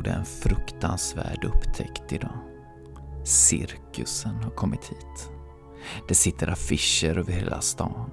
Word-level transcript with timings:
Gjorde 0.00 0.10
en 0.10 0.24
fruktansvärd 0.24 1.44
upptäckt 1.44 2.12
idag. 2.12 2.38
Cirkusen 3.24 4.34
har 4.34 4.50
kommit 4.50 4.84
hit. 4.84 5.30
Det 6.08 6.14
sitter 6.14 6.48
affischer 6.48 7.18
över 7.18 7.32
hela 7.32 7.60
stan. 7.60 8.10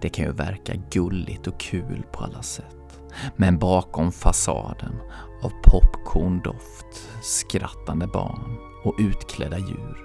Det 0.00 0.08
kan 0.08 0.24
ju 0.24 0.32
verka 0.32 0.72
gulligt 0.90 1.46
och 1.46 1.60
kul 1.60 2.04
på 2.12 2.24
alla 2.24 2.42
sätt. 2.42 3.00
Men 3.36 3.58
bakom 3.58 4.12
fasaden 4.12 4.94
av 5.42 5.52
popcorndoft, 5.64 7.08
skrattande 7.22 8.06
barn 8.06 8.56
och 8.84 8.96
utklädda 8.98 9.58
djur 9.58 9.96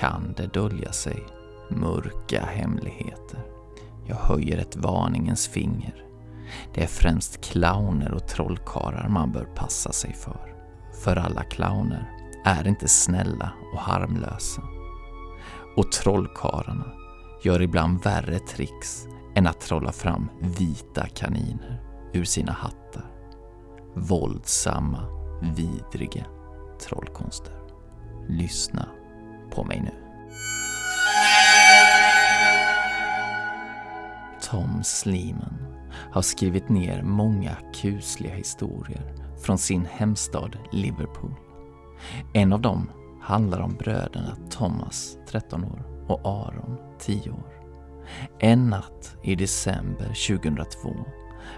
kan 0.00 0.34
det 0.36 0.54
dölja 0.54 0.92
sig 0.92 1.26
mörka 1.70 2.44
hemligheter. 2.44 3.46
Jag 4.06 4.16
höjer 4.16 4.58
ett 4.58 4.76
varningens 4.76 5.48
finger. 5.48 6.04
Det 6.74 6.82
är 6.82 6.86
främst 6.86 7.44
clowner 7.44 8.12
och 8.14 8.28
trollkarlar 8.28 9.08
man 9.08 9.32
bör 9.32 9.44
passa 9.44 9.92
sig 9.92 10.14
för. 10.14 10.54
För 11.04 11.16
alla 11.16 11.42
clowner 11.44 12.10
är 12.44 12.68
inte 12.68 12.88
snälla 12.88 13.52
och 13.72 13.80
harmlösa. 13.80 14.62
Och 15.76 15.92
trollkarlarna 15.92 16.92
gör 17.44 17.62
ibland 17.62 18.04
värre 18.04 18.38
tricks 18.38 19.06
än 19.34 19.46
att 19.46 19.60
trolla 19.60 19.92
fram 19.92 20.28
vita 20.40 21.06
kaniner 21.06 21.82
ur 22.12 22.24
sina 22.24 22.52
hattar. 22.52 23.06
Våldsamma, 23.94 25.04
vidriga 25.56 26.24
trollkonster. 26.80 27.54
Lyssna 28.28 28.88
på 29.50 29.64
mig 29.64 29.80
nu. 29.80 29.92
Tom 34.50 34.82
Sleeman 34.84 35.56
har 36.12 36.22
skrivit 36.22 36.68
ner 36.68 37.02
många 37.02 37.56
kusliga 37.74 38.34
historier 38.34 39.14
från 39.42 39.58
sin 39.58 39.86
hemstad 39.90 40.58
Liverpool. 40.72 41.34
En 42.32 42.52
av 42.52 42.60
dem 42.60 42.90
handlar 43.20 43.60
om 43.60 43.76
bröderna 43.76 44.36
Thomas, 44.50 45.18
13 45.28 45.64
år, 45.64 46.06
och 46.08 46.20
Aron, 46.24 46.76
10 46.98 47.30
år. 47.30 47.52
En 48.38 48.70
natt 48.70 49.16
i 49.22 49.34
december 49.34 50.38
2002 50.38 50.94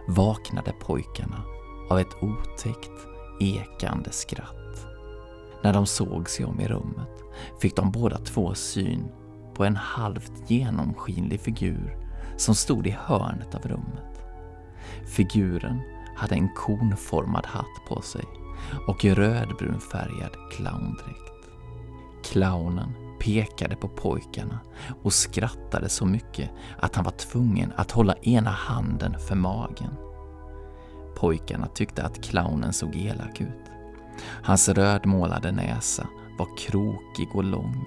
vaknade 0.08 0.72
pojkarna 0.72 1.42
av 1.90 1.98
ett 1.98 2.22
otäckt 2.22 3.06
ekande 3.40 4.10
skratt. 4.10 4.86
När 5.62 5.72
de 5.72 5.86
såg 5.86 6.30
sig 6.30 6.44
om 6.44 6.60
i 6.60 6.68
rummet 6.68 7.22
fick 7.60 7.76
de 7.76 7.90
båda 7.92 8.18
två 8.18 8.54
syn 8.54 9.08
på 9.54 9.64
en 9.64 9.76
halvt 9.76 10.50
genomskinlig 10.50 11.40
figur 11.40 11.96
som 12.36 12.54
stod 12.54 12.86
i 12.86 12.96
hörnet 13.00 13.54
av 13.54 13.62
rummet. 13.62 14.13
Figuren 15.06 15.80
hade 16.16 16.34
en 16.34 16.48
konformad 16.48 17.46
hatt 17.46 17.88
på 17.88 18.02
sig 18.02 18.24
och 18.86 19.04
rödbrunfärgad 19.04 20.36
clowndräkt. 20.52 21.34
Clownen 22.24 22.92
pekade 23.20 23.76
på 23.76 23.88
pojkarna 23.88 24.60
och 25.02 25.12
skrattade 25.12 25.88
så 25.88 26.06
mycket 26.06 26.50
att 26.78 26.94
han 26.94 27.04
var 27.04 27.12
tvungen 27.12 27.72
att 27.76 27.90
hålla 27.90 28.14
ena 28.14 28.50
handen 28.50 29.16
för 29.28 29.34
magen. 29.34 29.94
Pojkarna 31.16 31.66
tyckte 31.66 32.02
att 32.02 32.22
clownen 32.22 32.72
såg 32.72 32.96
elak 32.96 33.40
ut. 33.40 33.70
Hans 34.42 34.68
rödmålade 34.68 35.52
näsa 35.52 36.06
var 36.38 36.48
krokig 36.58 37.28
och 37.34 37.44
lång 37.44 37.84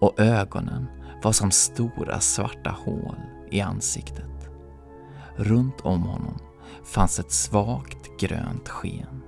och 0.00 0.20
ögonen 0.20 0.86
var 1.22 1.32
som 1.32 1.50
stora 1.50 2.20
svarta 2.20 2.70
hål 2.70 3.16
i 3.50 3.60
ansiktet. 3.60 4.39
Runt 5.36 5.80
om 5.80 6.02
honom 6.02 6.38
fanns 6.84 7.18
ett 7.18 7.32
svagt 7.32 8.18
grönt 8.20 8.68
sken. 8.68 9.22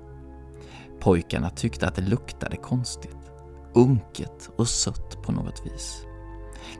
Pojkarna 1.00 1.50
tyckte 1.50 1.88
att 1.88 1.94
det 1.94 2.02
luktade 2.02 2.56
konstigt, 2.56 3.30
unket 3.74 4.50
och 4.56 4.68
sött 4.68 5.22
på 5.22 5.32
något 5.32 5.66
vis. 5.66 6.06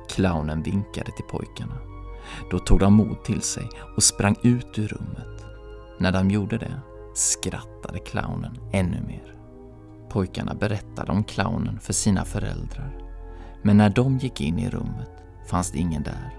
Clownen 0.09 0.63
vinkade 0.63 1.13
till 1.13 1.25
pojkarna. 1.25 1.79
Då 2.51 2.59
tog 2.59 2.79
de 2.79 2.95
mod 2.95 3.25
till 3.25 3.43
sig 3.43 3.69
och 3.97 4.03
sprang 4.03 4.37
ut 4.43 4.79
ur 4.79 4.89
rummet. 4.89 5.45
När 5.99 6.13
de 6.13 6.31
gjorde 6.31 6.59
det 6.59 6.81
skrattade 7.15 7.99
clownen 7.99 8.59
ännu 8.73 9.03
mer. 9.07 9.37
Pojkarna 10.11 10.55
berättade 10.55 11.13
om 11.13 11.25
clownen 11.25 11.81
för 11.81 11.93
sina 11.93 12.25
föräldrar. 12.25 12.99
Men 13.63 13.77
när 13.77 13.91
de 13.91 14.19
gick 14.19 14.41
in 14.41 14.59
i 14.59 14.71
rummet 14.71 15.11
fanns 15.47 15.71
det 15.71 15.79
ingen 15.79 16.03
där. 16.03 16.35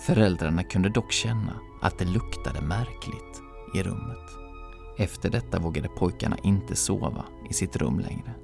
Föräldrarna 0.00 0.62
kunde 0.62 0.88
dock 0.88 1.12
känna 1.12 1.52
att 1.82 1.98
det 1.98 2.04
luktade 2.04 2.60
märkligt 2.60 3.42
i 3.74 3.82
rummet. 3.82 4.18
Efter 4.98 5.30
detta 5.30 5.58
vågade 5.58 5.88
pojkarna 5.88 6.36
inte 6.42 6.76
sova 6.76 7.24
i 7.50 7.54
sitt 7.54 7.76
rum 7.76 7.98
längre. 8.00 8.34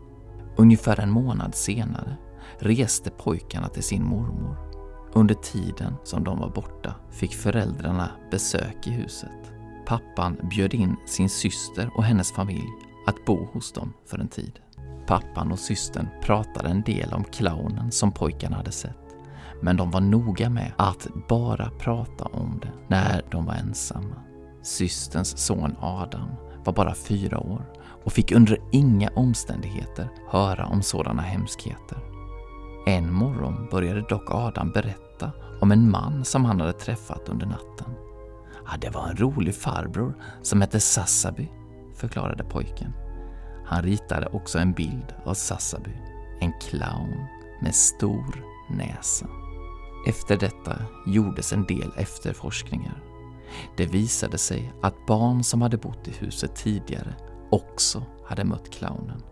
Ungefär 0.56 1.00
en 1.00 1.10
månad 1.10 1.54
senare 1.54 2.16
reste 2.58 3.10
pojkarna 3.10 3.68
till 3.68 3.82
sin 3.82 4.04
mormor. 4.04 4.56
Under 5.14 5.34
tiden 5.34 5.94
som 6.04 6.24
de 6.24 6.38
var 6.38 6.50
borta 6.50 6.94
fick 7.10 7.34
föräldrarna 7.34 8.10
besök 8.30 8.86
i 8.86 8.90
huset. 8.90 9.52
Pappan 9.86 10.36
bjöd 10.42 10.74
in 10.74 10.96
sin 11.06 11.28
syster 11.28 11.90
och 11.94 12.04
hennes 12.04 12.32
familj 12.32 12.68
att 13.06 13.24
bo 13.24 13.44
hos 13.52 13.72
dem 13.72 13.92
för 14.06 14.18
en 14.18 14.28
tid. 14.28 14.60
Pappan 15.06 15.52
och 15.52 15.58
systern 15.58 16.08
pratade 16.22 16.68
en 16.68 16.82
del 16.82 17.12
om 17.12 17.24
clownen 17.24 17.90
som 17.92 18.12
pojkarna 18.12 18.56
hade 18.56 18.72
sett. 18.72 19.07
Men 19.60 19.76
de 19.76 19.90
var 19.90 20.00
noga 20.00 20.50
med 20.50 20.72
att 20.76 21.06
bara 21.28 21.70
prata 21.78 22.24
om 22.24 22.60
det 22.62 22.72
när 22.88 23.22
de 23.30 23.46
var 23.46 23.54
ensamma. 23.54 24.16
Systerns 24.62 25.38
son 25.38 25.76
Adam 25.80 26.28
var 26.64 26.72
bara 26.72 26.94
fyra 26.94 27.38
år 27.38 27.62
och 28.04 28.12
fick 28.12 28.32
under 28.32 28.58
inga 28.72 29.08
omständigheter 29.08 30.08
höra 30.28 30.66
om 30.66 30.82
sådana 30.82 31.22
hemskheter. 31.22 31.98
En 32.86 33.12
morgon 33.12 33.68
började 33.70 34.00
dock 34.00 34.30
Adam 34.30 34.70
berätta 34.70 35.32
om 35.60 35.72
en 35.72 35.90
man 35.90 36.24
som 36.24 36.44
han 36.44 36.60
hade 36.60 36.72
träffat 36.72 37.28
under 37.28 37.46
natten. 37.46 37.94
Ja, 38.66 38.76
det 38.80 38.90
var 38.90 39.08
en 39.08 39.16
rolig 39.16 39.54
farbror 39.54 40.14
som 40.42 40.60
hette 40.60 40.80
Sassaby, 40.80 41.48
förklarade 41.94 42.44
pojken. 42.44 42.92
Han 43.66 43.82
ritade 43.82 44.26
också 44.26 44.58
en 44.58 44.72
bild 44.72 45.14
av 45.24 45.34
Sassaby, 45.34 45.92
en 46.40 46.52
clown 46.60 47.26
med 47.62 47.74
stor 47.74 48.44
näsa. 48.70 49.26
Efter 50.08 50.36
detta 50.36 50.82
gjordes 51.06 51.52
en 51.52 51.66
del 51.66 51.92
efterforskningar. 51.96 53.02
Det 53.76 53.86
visade 53.86 54.38
sig 54.38 54.72
att 54.82 55.06
barn 55.06 55.44
som 55.44 55.62
hade 55.62 55.76
bott 55.76 56.08
i 56.08 56.10
huset 56.10 56.56
tidigare 56.56 57.14
också 57.50 58.02
hade 58.24 58.44
mött 58.44 58.70
clownen. 58.70 59.22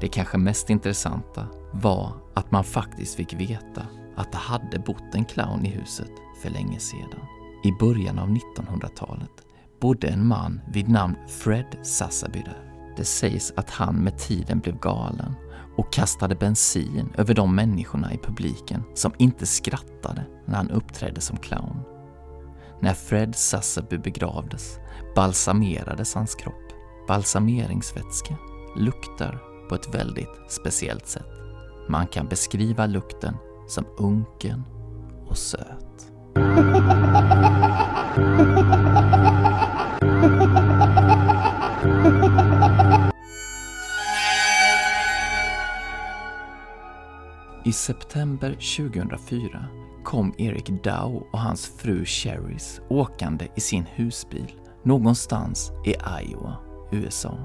Det 0.00 0.08
kanske 0.08 0.38
mest 0.38 0.70
intressanta 0.70 1.46
var 1.72 2.12
att 2.34 2.50
man 2.50 2.64
faktiskt 2.64 3.14
fick 3.14 3.32
veta 3.32 3.86
att 4.16 4.32
det 4.32 4.38
hade 4.38 4.78
bott 4.78 5.14
en 5.14 5.24
clown 5.24 5.66
i 5.66 5.68
huset 5.68 6.12
för 6.42 6.50
länge 6.50 6.78
sedan. 6.78 7.20
I 7.64 7.72
början 7.72 8.18
av 8.18 8.28
1900-talet 8.28 9.46
bodde 9.80 10.08
en 10.08 10.26
man 10.26 10.60
vid 10.72 10.88
namn 10.88 11.16
Fred 11.28 11.78
Sassaby 11.82 12.42
där. 12.42 12.94
Det 12.96 13.04
sägs 13.04 13.52
att 13.56 13.70
han 13.70 13.94
med 13.94 14.18
tiden 14.18 14.58
blev 14.58 14.78
galen 14.78 15.34
och 15.76 15.92
kastade 15.92 16.34
bensin 16.34 17.12
över 17.18 17.34
de 17.34 17.54
människorna 17.54 18.12
i 18.12 18.18
publiken 18.18 18.82
som 18.94 19.12
inte 19.18 19.46
skrattade 19.46 20.26
när 20.46 20.56
han 20.56 20.70
uppträdde 20.70 21.20
som 21.20 21.36
clown. 21.36 21.80
När 22.80 22.94
Fred 22.94 23.36
Sassaby 23.36 23.98
begravdes 23.98 24.78
balsamerades 25.14 26.14
hans 26.14 26.34
kropp. 26.34 26.72
Balsameringsvätska 27.08 28.36
luktar 28.76 29.42
på 29.68 29.74
ett 29.74 29.94
väldigt 29.94 30.42
speciellt 30.48 31.06
sätt. 31.06 31.26
Man 31.88 32.06
kan 32.06 32.28
beskriva 32.28 32.86
lukten 32.86 33.36
som 33.68 33.84
unken 33.98 34.62
och 35.28 35.38
söt. 35.38 36.12
I 47.66 47.72
september 47.72 48.50
2004 48.50 49.64
kom 50.04 50.34
Eric 50.38 50.66
Dow 50.66 51.26
och 51.32 51.38
hans 51.38 51.66
fru 51.66 52.04
Cheris 52.04 52.80
åkande 52.88 53.48
i 53.54 53.60
sin 53.60 53.86
husbil 53.86 54.52
någonstans 54.82 55.72
i 55.84 55.90
Iowa, 55.90 56.56
USA. 56.92 57.38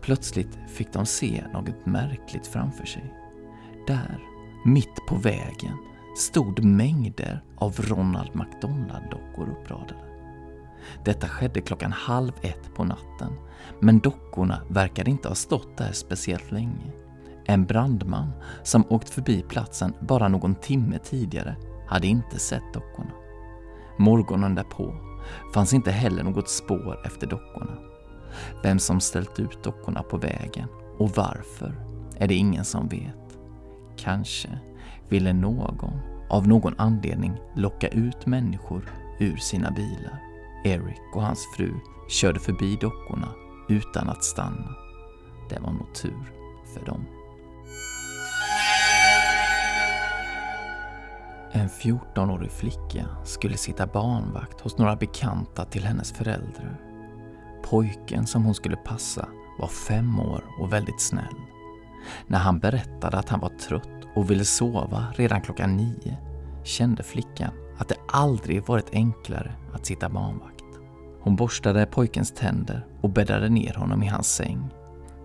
Plötsligt 0.00 0.58
fick 0.68 0.92
de 0.92 1.06
se 1.06 1.44
något 1.52 1.86
märkligt 1.86 2.46
framför 2.46 2.86
sig. 2.86 3.14
Där, 3.86 4.18
mitt 4.64 5.06
på 5.08 5.16
vägen, 5.16 5.76
stod 6.16 6.64
mängder 6.64 7.44
av 7.56 7.76
Ronald 7.76 8.30
McDonald-dockor 8.34 9.48
uppradade. 9.50 10.04
Detta 11.04 11.28
skedde 11.28 11.60
klockan 11.60 11.92
halv 11.92 12.32
ett 12.42 12.74
på 12.74 12.84
natten, 12.84 13.32
men 13.80 13.98
dockorna 13.98 14.62
verkade 14.68 15.10
inte 15.10 15.28
ha 15.28 15.34
stått 15.34 15.76
där 15.76 15.92
speciellt 15.92 16.52
länge. 16.52 17.03
En 17.46 17.64
brandman 17.64 18.30
som 18.62 18.84
åkt 18.88 19.10
förbi 19.10 19.44
platsen 19.48 19.94
bara 20.00 20.28
någon 20.28 20.54
timme 20.54 20.98
tidigare 20.98 21.56
hade 21.86 22.06
inte 22.06 22.38
sett 22.38 22.74
dockorna. 22.74 23.10
Morgonen 23.98 24.54
därpå 24.54 24.94
fanns 25.54 25.74
inte 25.74 25.90
heller 25.90 26.22
något 26.22 26.48
spår 26.48 27.06
efter 27.06 27.26
dockorna. 27.26 27.78
Vem 28.62 28.78
som 28.78 29.00
ställt 29.00 29.40
ut 29.40 29.64
dockorna 29.64 30.02
på 30.02 30.16
vägen 30.16 30.68
och 30.98 31.10
varför 31.10 31.74
är 32.18 32.28
det 32.28 32.34
ingen 32.34 32.64
som 32.64 32.88
vet. 32.88 33.38
Kanske 33.96 34.58
ville 35.08 35.32
någon 35.32 36.00
av 36.30 36.48
någon 36.48 36.74
anledning 36.78 37.40
locka 37.56 37.88
ut 37.88 38.26
människor 38.26 38.90
ur 39.20 39.36
sina 39.36 39.70
bilar. 39.70 40.20
Eric 40.64 41.00
och 41.14 41.22
hans 41.22 41.46
fru 41.56 41.74
körde 42.08 42.40
förbi 42.40 42.76
dockorna 42.80 43.28
utan 43.68 44.08
att 44.08 44.24
stanna. 44.24 44.74
Det 45.50 45.60
var 45.60 45.72
nog 45.72 45.94
tur 45.94 46.32
för 46.74 46.86
dem. 46.86 47.04
En 51.56 51.68
14-årig 51.68 52.50
flicka 52.50 53.06
skulle 53.24 53.56
sitta 53.56 53.86
barnvakt 53.86 54.60
hos 54.60 54.78
några 54.78 54.96
bekanta 54.96 55.64
till 55.64 55.84
hennes 55.84 56.12
föräldrar. 56.12 56.80
Pojken 57.64 58.26
som 58.26 58.44
hon 58.44 58.54
skulle 58.54 58.76
passa 58.76 59.28
var 59.58 59.68
fem 59.68 60.20
år 60.20 60.44
och 60.60 60.72
väldigt 60.72 61.00
snäll. 61.00 61.34
När 62.26 62.38
han 62.38 62.58
berättade 62.58 63.16
att 63.16 63.28
han 63.28 63.40
var 63.40 63.48
trött 63.48 64.06
och 64.14 64.30
ville 64.30 64.44
sova 64.44 65.06
redan 65.16 65.40
klockan 65.40 65.76
nio 65.76 66.16
kände 66.64 67.02
flickan 67.02 67.50
att 67.78 67.88
det 67.88 67.96
aldrig 68.08 68.66
varit 68.66 68.90
enklare 68.92 69.54
att 69.72 69.86
sitta 69.86 70.08
barnvakt. 70.08 70.64
Hon 71.20 71.36
borstade 71.36 71.86
pojkens 71.86 72.32
tänder 72.32 72.86
och 73.00 73.10
bäddade 73.10 73.48
ner 73.48 73.74
honom 73.74 74.02
i 74.02 74.06
hans 74.06 74.34
säng. 74.34 74.70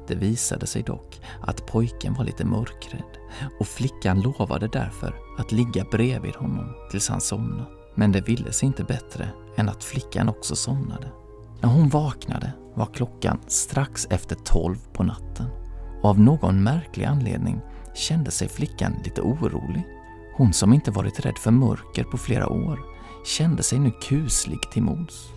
Det 0.10 0.16
visade 0.16 0.68
sig 0.68 0.84
dock 0.84 1.22
att 1.42 1.66
pojken 1.66 2.14
var 2.14 2.24
lite 2.24 2.46
mörkrädd 2.46 3.18
och 3.60 3.68
flickan 3.68 4.22
lovade 4.22 4.68
därför 4.68 5.16
att 5.38 5.52
ligga 5.52 5.86
bredvid 5.92 6.36
honom 6.36 6.76
tills 6.92 7.10
han 7.10 7.22
somnade. 7.22 7.66
Men 7.96 8.12
det 8.12 8.22
ville 8.22 8.52
sig 8.52 8.68
inte 8.68 8.84
bättre 8.84 9.30
än 9.58 9.70
att 9.70 9.84
flickan 9.84 10.30
också 10.30 10.56
somnade. 10.56 11.12
När 11.62 11.70
hon 11.70 11.90
vaknade 11.90 12.54
var 12.76 12.86
klockan 12.86 13.40
strax 13.48 14.08
efter 14.10 14.36
tolv 14.36 14.78
på 14.94 15.04
natten 15.04 15.48
och 16.02 16.10
av 16.10 16.20
någon 16.20 16.64
märklig 16.64 17.06
anledning 17.06 17.62
kände 17.96 18.32
sig 18.32 18.50
flickan 18.50 18.96
lite 19.04 19.22
orolig. 19.22 19.84
Hon 20.38 20.54
som 20.54 20.74
inte 20.74 20.92
varit 20.92 21.20
rädd 21.20 21.38
för 21.38 21.52
mörker 21.52 22.04
på 22.04 22.18
flera 22.18 22.50
år 22.50 22.80
kände 23.26 23.64
sig 23.64 23.80
nu 23.80 23.92
kuslig 23.92 24.60
till 24.72 24.84
mods. 24.84 25.28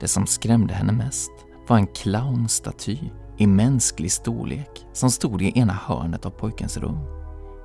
Det 0.00 0.08
som 0.08 0.26
skrämde 0.26 0.74
henne 0.74 0.92
mest 0.92 1.32
var 1.68 1.76
en 1.76 1.86
clownstaty 1.86 2.98
i 3.36 3.46
mänsklig 3.46 4.12
storlek 4.12 4.86
som 4.92 5.10
stod 5.10 5.42
i 5.42 5.58
ena 5.58 5.72
hörnet 5.72 6.26
av 6.26 6.30
pojkens 6.30 6.76
rum. 6.76 6.98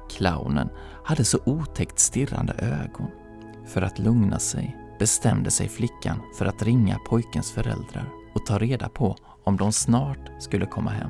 Clownen 0.09 0.69
hade 1.03 1.23
så 1.23 1.39
otäckt 1.45 1.99
stirrande 1.99 2.53
ögon. 2.53 3.07
För 3.65 3.81
att 3.81 3.99
lugna 3.99 4.39
sig 4.39 4.77
bestämde 4.99 5.51
sig 5.51 5.67
flickan 5.67 6.21
för 6.37 6.45
att 6.45 6.63
ringa 6.63 6.99
pojkens 7.09 7.51
föräldrar 7.51 8.09
och 8.35 8.45
ta 8.45 8.57
reda 8.57 8.89
på 8.89 9.15
om 9.43 9.57
de 9.57 9.71
snart 9.71 10.31
skulle 10.39 10.65
komma 10.65 10.89
hem. 10.89 11.09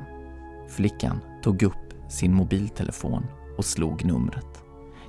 Flickan 0.68 1.20
tog 1.42 1.62
upp 1.62 1.94
sin 2.08 2.34
mobiltelefon 2.34 3.26
och 3.58 3.64
slog 3.64 4.04
numret. 4.04 4.62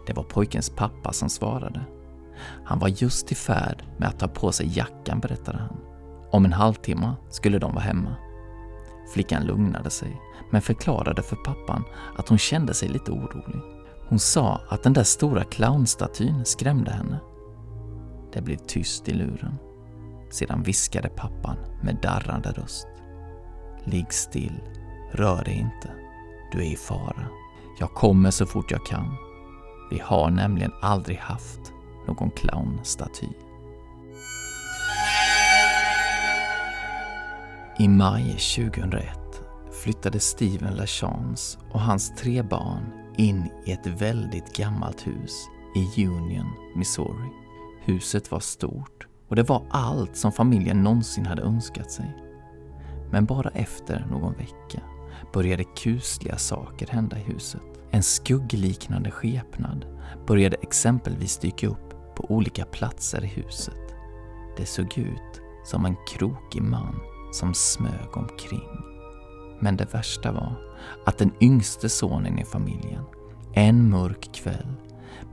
Det 0.07 0.13
var 0.13 0.23
pojkens 0.23 0.69
pappa 0.69 1.13
som 1.13 1.29
svarade. 1.29 1.81
Han 2.65 2.79
var 2.79 2.87
just 2.87 3.31
i 3.31 3.35
färd 3.35 3.83
med 3.97 4.09
att 4.09 4.19
ta 4.19 4.27
på 4.27 4.51
sig 4.51 4.77
jackan, 4.77 5.19
berättade 5.19 5.57
han. 5.57 5.77
Om 6.31 6.45
en 6.45 6.53
halvtimme 6.53 7.13
skulle 7.29 7.59
de 7.59 7.73
vara 7.73 7.83
hemma. 7.83 8.15
Flickan 9.13 9.43
lugnade 9.43 9.89
sig, 9.89 10.21
men 10.51 10.61
förklarade 10.61 11.23
för 11.23 11.35
pappan 11.35 11.83
att 12.15 12.29
hon 12.29 12.37
kände 12.37 12.73
sig 12.73 12.89
lite 12.89 13.11
orolig. 13.11 13.61
Hon 14.09 14.19
sa 14.19 14.61
att 14.69 14.83
den 14.83 14.93
där 14.93 15.03
stora 15.03 15.43
clownstatyn 15.43 16.45
skrämde 16.45 16.91
henne. 16.91 17.19
Det 18.33 18.41
blev 18.41 18.57
tyst 18.57 19.09
i 19.09 19.13
luren. 19.13 19.55
Sedan 20.29 20.63
viskade 20.63 21.09
pappan 21.09 21.57
med 21.83 21.97
darrande 22.01 22.51
röst. 22.51 22.87
Ligg 23.83 24.13
still, 24.13 24.61
rör 25.11 25.43
dig 25.43 25.53
inte. 25.53 25.91
Du 26.51 26.57
är 26.59 26.71
i 26.73 26.75
fara. 26.75 27.27
Jag 27.79 27.93
kommer 27.93 28.31
så 28.31 28.45
fort 28.45 28.71
jag 28.71 28.85
kan. 28.85 29.15
Vi 29.91 29.99
har 29.99 30.29
nämligen 30.29 30.71
aldrig 30.81 31.17
haft 31.17 31.73
någon 32.07 32.31
clownstaty. 32.31 33.27
I 37.81 37.87
maj 37.87 38.23
2001 38.23 39.43
flyttade 39.83 40.19
Steven 40.19 40.75
LaChance 40.75 41.59
och 41.71 41.79
hans 41.79 42.15
tre 42.15 42.41
barn 42.41 42.83
in 43.17 43.51
i 43.65 43.71
ett 43.71 43.87
väldigt 43.87 44.55
gammalt 44.55 45.07
hus 45.07 45.47
i 45.75 46.05
Union, 46.07 46.47
Missouri. 46.75 47.29
Huset 47.85 48.31
var 48.31 48.39
stort 48.39 49.07
och 49.27 49.35
det 49.35 49.43
var 49.43 49.65
allt 49.69 50.15
som 50.15 50.31
familjen 50.31 50.83
någonsin 50.83 51.25
hade 51.25 51.41
önskat 51.41 51.91
sig. 51.91 52.17
Men 53.11 53.25
bara 53.25 53.49
efter 53.49 54.05
någon 54.09 54.33
vecka 54.33 54.81
började 55.33 55.63
kusliga 55.63 56.37
saker 56.37 56.87
hända 56.87 57.17
i 57.17 57.23
huset. 57.23 57.61
En 57.91 58.03
skuggliknande 58.03 59.11
skepnad 59.11 59.85
började 60.27 60.57
exempelvis 60.61 61.37
dyka 61.37 61.67
upp 61.67 62.15
på 62.15 62.25
olika 62.31 62.65
platser 62.65 63.23
i 63.23 63.27
huset. 63.27 63.95
Det 64.57 64.65
såg 64.65 64.97
ut 64.97 65.41
som 65.65 65.85
en 65.85 65.95
krokig 66.07 66.61
man 66.61 66.95
som 67.31 67.53
smög 67.53 68.17
omkring. 68.17 68.69
Men 69.59 69.77
det 69.77 69.93
värsta 69.93 70.31
var 70.31 70.55
att 71.05 71.17
den 71.17 71.31
yngste 71.41 71.89
sonen 71.89 72.39
i 72.39 72.45
familjen 72.45 73.03
en 73.53 73.89
mörk 73.89 74.33
kväll 74.33 74.73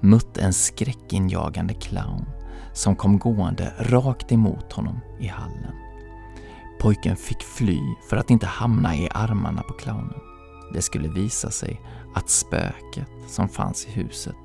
mötte 0.01 0.41
en 0.41 0.53
skräckinjagande 0.53 1.75
clown 1.75 2.25
som 2.73 2.97
kom 2.97 3.19
gående 3.19 3.73
rakt 3.79 4.33
emot 4.33 4.73
honom 4.73 5.01
i 5.21 5.27
hallen. 5.27 5.75
Pojken 6.81 7.17
fick 7.17 7.43
fly 7.43 7.81
för 8.11 8.17
att 8.17 8.31
inte 8.31 8.47
hamna 8.47 8.97
i 8.97 9.09
armarna 9.15 9.63
på 9.63 9.73
clownen. 9.73 10.21
Det 10.73 10.83
skulle 10.83 11.09
visa 11.09 11.51
sig 11.51 11.81
att 12.15 12.31
spöket 12.31 13.11
som 13.29 13.49
fanns 13.49 13.87
i 13.87 13.91
huset 13.91 14.37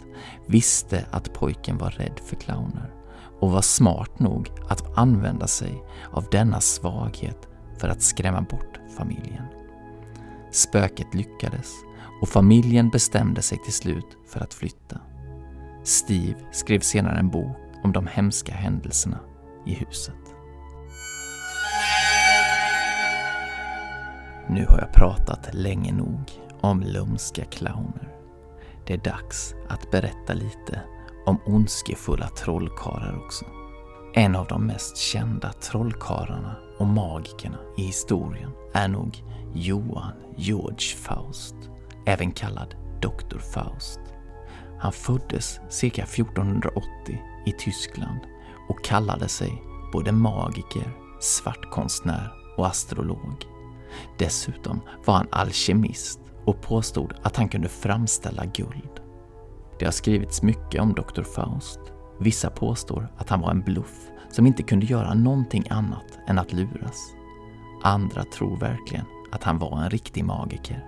visste 0.46 1.06
att 1.12 1.34
pojken 1.34 1.78
var 1.78 1.90
rädd 1.90 2.20
för 2.26 2.36
clowner 2.36 3.01
och 3.42 3.52
var 3.52 3.62
smart 3.62 4.20
nog 4.20 4.52
att 4.68 4.98
använda 4.98 5.48
sig 5.48 5.84
av 6.12 6.26
denna 6.32 6.62
svaghet 6.62 7.48
för 7.78 7.88
att 7.88 8.02
skrämma 8.02 8.42
bort 8.42 8.80
familjen. 8.98 9.46
Spöket 10.52 11.14
lyckades 11.14 11.74
och 12.22 12.30
familjen 12.30 12.90
bestämde 12.90 13.42
sig 13.42 13.58
till 13.58 13.74
slut 13.74 14.18
för 14.28 14.40
att 14.40 14.54
flytta. 14.54 15.00
Steve 15.84 16.40
skrev 16.52 16.80
senare 16.80 17.20
en 17.20 17.30
bok 17.30 17.58
om 17.84 17.92
de 17.92 18.08
hemska 18.08 18.54
händelserna 18.54 19.20
i 19.66 19.74
huset. 19.74 20.16
Nu 24.50 24.66
har 24.70 24.80
jag 24.80 24.94
pratat 24.94 25.54
länge 25.54 25.94
nog 25.94 26.32
om 26.62 26.82
lumska 26.82 27.46
clowner. 27.46 28.16
Det 28.86 28.94
är 28.94 28.98
dags 28.98 29.56
att 29.70 29.92
berätta 29.92 30.34
lite 30.34 30.82
om 31.26 31.38
ondskefulla 31.46 32.28
trollkarlar 32.28 33.22
också. 33.26 33.46
En 34.14 34.36
av 34.36 34.48
de 34.48 34.66
mest 34.66 34.98
kända 34.98 35.54
trollkarlarna 35.54 36.56
och 36.80 36.88
magikerna 36.88 37.58
i 37.78 37.82
historien 37.82 38.52
är 38.74 38.88
nog 38.88 39.24
Johan 39.54 40.14
George 40.38 40.96
Faust, 40.98 41.56
även 42.06 42.32
kallad 42.32 42.76
Dr. 43.02 43.38
Faust. 43.38 44.00
Han 44.80 44.92
föddes 44.92 45.60
cirka 45.70 46.04
1480 46.04 47.22
i 47.46 47.52
Tyskland 47.52 48.20
och 48.70 48.84
kallade 48.84 49.28
sig 49.28 49.64
både 49.94 50.12
magiker, 50.12 50.98
svartkonstnär 51.20 52.32
och 52.58 52.68
astrolog. 52.68 53.46
Dessutom 54.18 54.82
var 55.06 55.14
han 55.14 55.28
alkemist 55.32 56.20
och 56.46 56.62
påstod 56.62 57.14
att 57.22 57.36
han 57.36 57.50
kunde 57.50 57.70
framställa 57.70 58.46
guld. 58.46 59.01
Det 59.82 59.88
har 59.88 59.92
skrivits 59.92 60.42
mycket 60.42 60.82
om 60.82 60.94
Dr. 60.94 61.24
Faust. 61.24 61.80
Vissa 62.20 62.50
påstår 62.50 63.14
att 63.18 63.30
han 63.30 63.42
var 63.42 63.52
en 63.52 63.62
bluff 63.62 64.12
som 64.30 64.48
inte 64.48 64.64
kunde 64.64 64.86
göra 64.86 65.14
någonting 65.14 65.64
annat 65.70 66.20
än 66.28 66.40
att 66.40 66.54
luras. 66.54 67.14
Andra 67.84 68.24
tror 68.24 68.60
verkligen 68.60 69.06
att 69.32 69.44
han 69.44 69.58
var 69.58 69.84
en 69.84 69.90
riktig 69.90 70.26
magiker. 70.26 70.86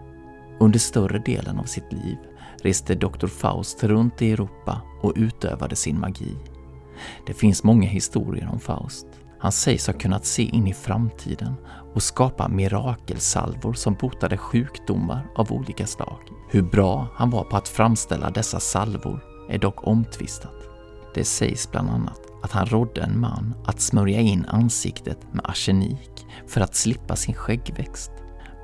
Under 0.60 0.80
större 0.80 1.20
delen 1.20 1.60
av 1.60 1.64
sitt 1.64 1.94
liv 1.94 2.18
reste 2.62 2.96
Dr. 2.96 3.28
Faust 3.28 3.84
runt 3.84 4.22
i 4.22 4.32
Europa 4.32 4.82
och 5.02 5.14
utövade 5.16 5.76
sin 5.76 6.00
magi. 6.00 6.38
Det 7.28 7.34
finns 7.34 7.64
många 7.64 7.88
historier 7.88 8.50
om 8.52 8.60
Faust. 8.60 9.08
Han 9.40 9.52
sägs 9.52 9.88
ha 9.88 9.94
kunnat 9.94 10.26
se 10.26 10.44
in 10.44 10.68
i 10.68 10.74
framtiden 10.74 11.54
och 11.94 12.04
skapa 12.04 12.48
mirakelsalvor 12.48 13.74
som 13.74 13.94
botade 13.94 14.38
sjukdomar 14.38 15.28
av 15.36 15.52
olika 15.52 15.88
slag. 15.88 16.33
Hur 16.54 16.62
bra 16.62 17.08
han 17.16 17.30
var 17.30 17.44
på 17.44 17.58
att 17.58 17.68
framställa 17.68 18.30
dessa 18.30 18.60
salvor 18.60 19.20
är 19.50 19.58
dock 19.58 19.88
omtvistat. 19.88 20.54
Det 21.14 21.24
sägs 21.24 21.72
bland 21.72 21.90
annat 21.90 22.20
att 22.44 22.52
han 22.52 22.66
rådde 22.66 23.02
en 23.02 23.20
man 23.20 23.54
att 23.66 23.82
smörja 23.82 24.20
in 24.20 24.46
ansiktet 24.46 25.18
med 25.32 25.46
arsenik 25.50 26.26
för 26.48 26.62
att 26.62 26.76
slippa 26.76 27.16
sin 27.16 27.36
skäggväxt. 27.36 28.12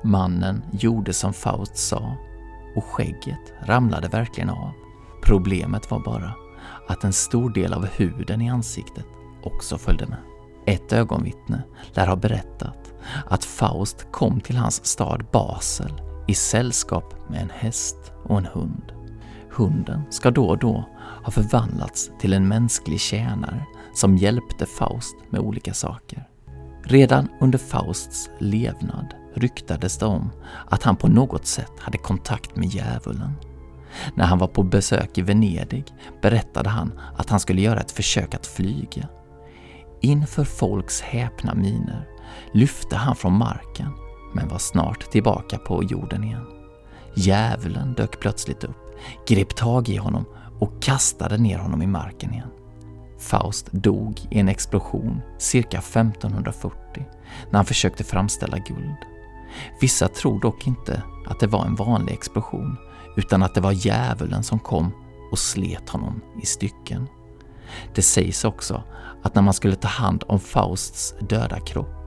Mannen 0.04 0.62
gjorde 0.72 1.12
som 1.12 1.32
Faust 1.32 1.76
sa 1.76 2.16
och 2.76 2.84
skägget 2.84 3.52
ramlade 3.62 4.08
verkligen 4.08 4.50
av. 4.50 4.70
Problemet 5.22 5.90
var 5.90 6.00
bara 6.00 6.32
att 6.88 7.04
en 7.04 7.12
stor 7.12 7.50
del 7.50 7.72
av 7.72 7.86
huden 7.86 8.40
i 8.40 8.50
ansiktet 8.50 9.06
också 9.42 9.78
följde 9.78 10.06
med. 10.06 10.18
Ett 10.66 10.92
ögonvittne 10.92 11.62
lär 11.92 12.06
ha 12.06 12.16
berättat 12.16 12.94
att 13.26 13.44
Faust 13.44 14.06
kom 14.12 14.40
till 14.40 14.56
hans 14.56 14.86
stad 14.86 15.26
Basel 15.32 16.09
i 16.30 16.34
sällskap 16.34 17.14
med 17.28 17.42
en 17.42 17.50
häst 17.50 18.12
och 18.24 18.38
en 18.38 18.46
hund. 18.46 18.92
Hunden 19.50 20.02
ska 20.10 20.30
då 20.30 20.48
och 20.48 20.58
då 20.58 20.84
ha 21.24 21.30
förvandlats 21.30 22.10
till 22.20 22.32
en 22.32 22.48
mänsklig 22.48 23.00
tjänare 23.00 23.66
som 23.94 24.16
hjälpte 24.16 24.66
Faust 24.66 25.16
med 25.30 25.40
olika 25.40 25.74
saker. 25.74 26.28
Redan 26.82 27.28
under 27.40 27.58
Fausts 27.58 28.30
levnad 28.38 29.14
ryktades 29.34 29.98
det 29.98 30.06
om 30.06 30.30
att 30.68 30.82
han 30.82 30.96
på 30.96 31.08
något 31.08 31.46
sätt 31.46 31.72
hade 31.80 31.98
kontakt 31.98 32.56
med 32.56 32.68
djävulen. 32.68 33.32
När 34.14 34.24
han 34.24 34.38
var 34.38 34.48
på 34.48 34.62
besök 34.62 35.18
i 35.18 35.22
Venedig 35.22 35.84
berättade 36.22 36.68
han 36.68 37.00
att 37.16 37.30
han 37.30 37.40
skulle 37.40 37.60
göra 37.60 37.80
ett 37.80 37.90
försök 37.90 38.34
att 38.34 38.46
flyga. 38.46 39.08
Inför 40.00 40.44
folks 40.44 41.00
häpna 41.00 41.54
miner 41.54 42.08
lyfte 42.52 42.96
han 42.96 43.16
från 43.16 43.32
marken 43.32 43.92
men 44.32 44.48
var 44.48 44.58
snart 44.58 45.10
tillbaka 45.10 45.58
på 45.58 45.84
jorden 45.84 46.24
igen. 46.24 46.46
Djävulen 47.14 47.94
dök 47.94 48.20
plötsligt 48.20 48.64
upp, 48.64 48.76
grep 49.28 49.56
tag 49.56 49.88
i 49.88 49.96
honom 49.96 50.24
och 50.58 50.82
kastade 50.82 51.38
ner 51.38 51.58
honom 51.58 51.82
i 51.82 51.86
marken 51.86 52.34
igen. 52.34 52.50
Faust 53.18 53.72
dog 53.72 54.20
i 54.30 54.38
en 54.38 54.48
explosion 54.48 55.20
cirka 55.38 55.78
1540 55.78 57.06
när 57.50 57.58
han 57.58 57.64
försökte 57.64 58.04
framställa 58.04 58.58
guld. 58.58 58.96
Vissa 59.80 60.08
tror 60.08 60.40
dock 60.40 60.66
inte 60.66 61.02
att 61.26 61.40
det 61.40 61.46
var 61.46 61.66
en 61.66 61.74
vanlig 61.74 62.12
explosion 62.12 62.76
utan 63.16 63.42
att 63.42 63.54
det 63.54 63.60
var 63.60 63.72
djävulen 63.72 64.42
som 64.42 64.58
kom 64.58 64.92
och 65.30 65.38
slet 65.38 65.88
honom 65.88 66.20
i 66.42 66.46
stycken. 66.46 67.06
Det 67.94 68.02
sägs 68.02 68.44
också 68.44 68.82
att 69.22 69.34
när 69.34 69.42
man 69.42 69.54
skulle 69.54 69.76
ta 69.76 69.88
hand 69.88 70.24
om 70.26 70.40
Fausts 70.40 71.14
döda 71.20 71.60
kropp 71.60 71.99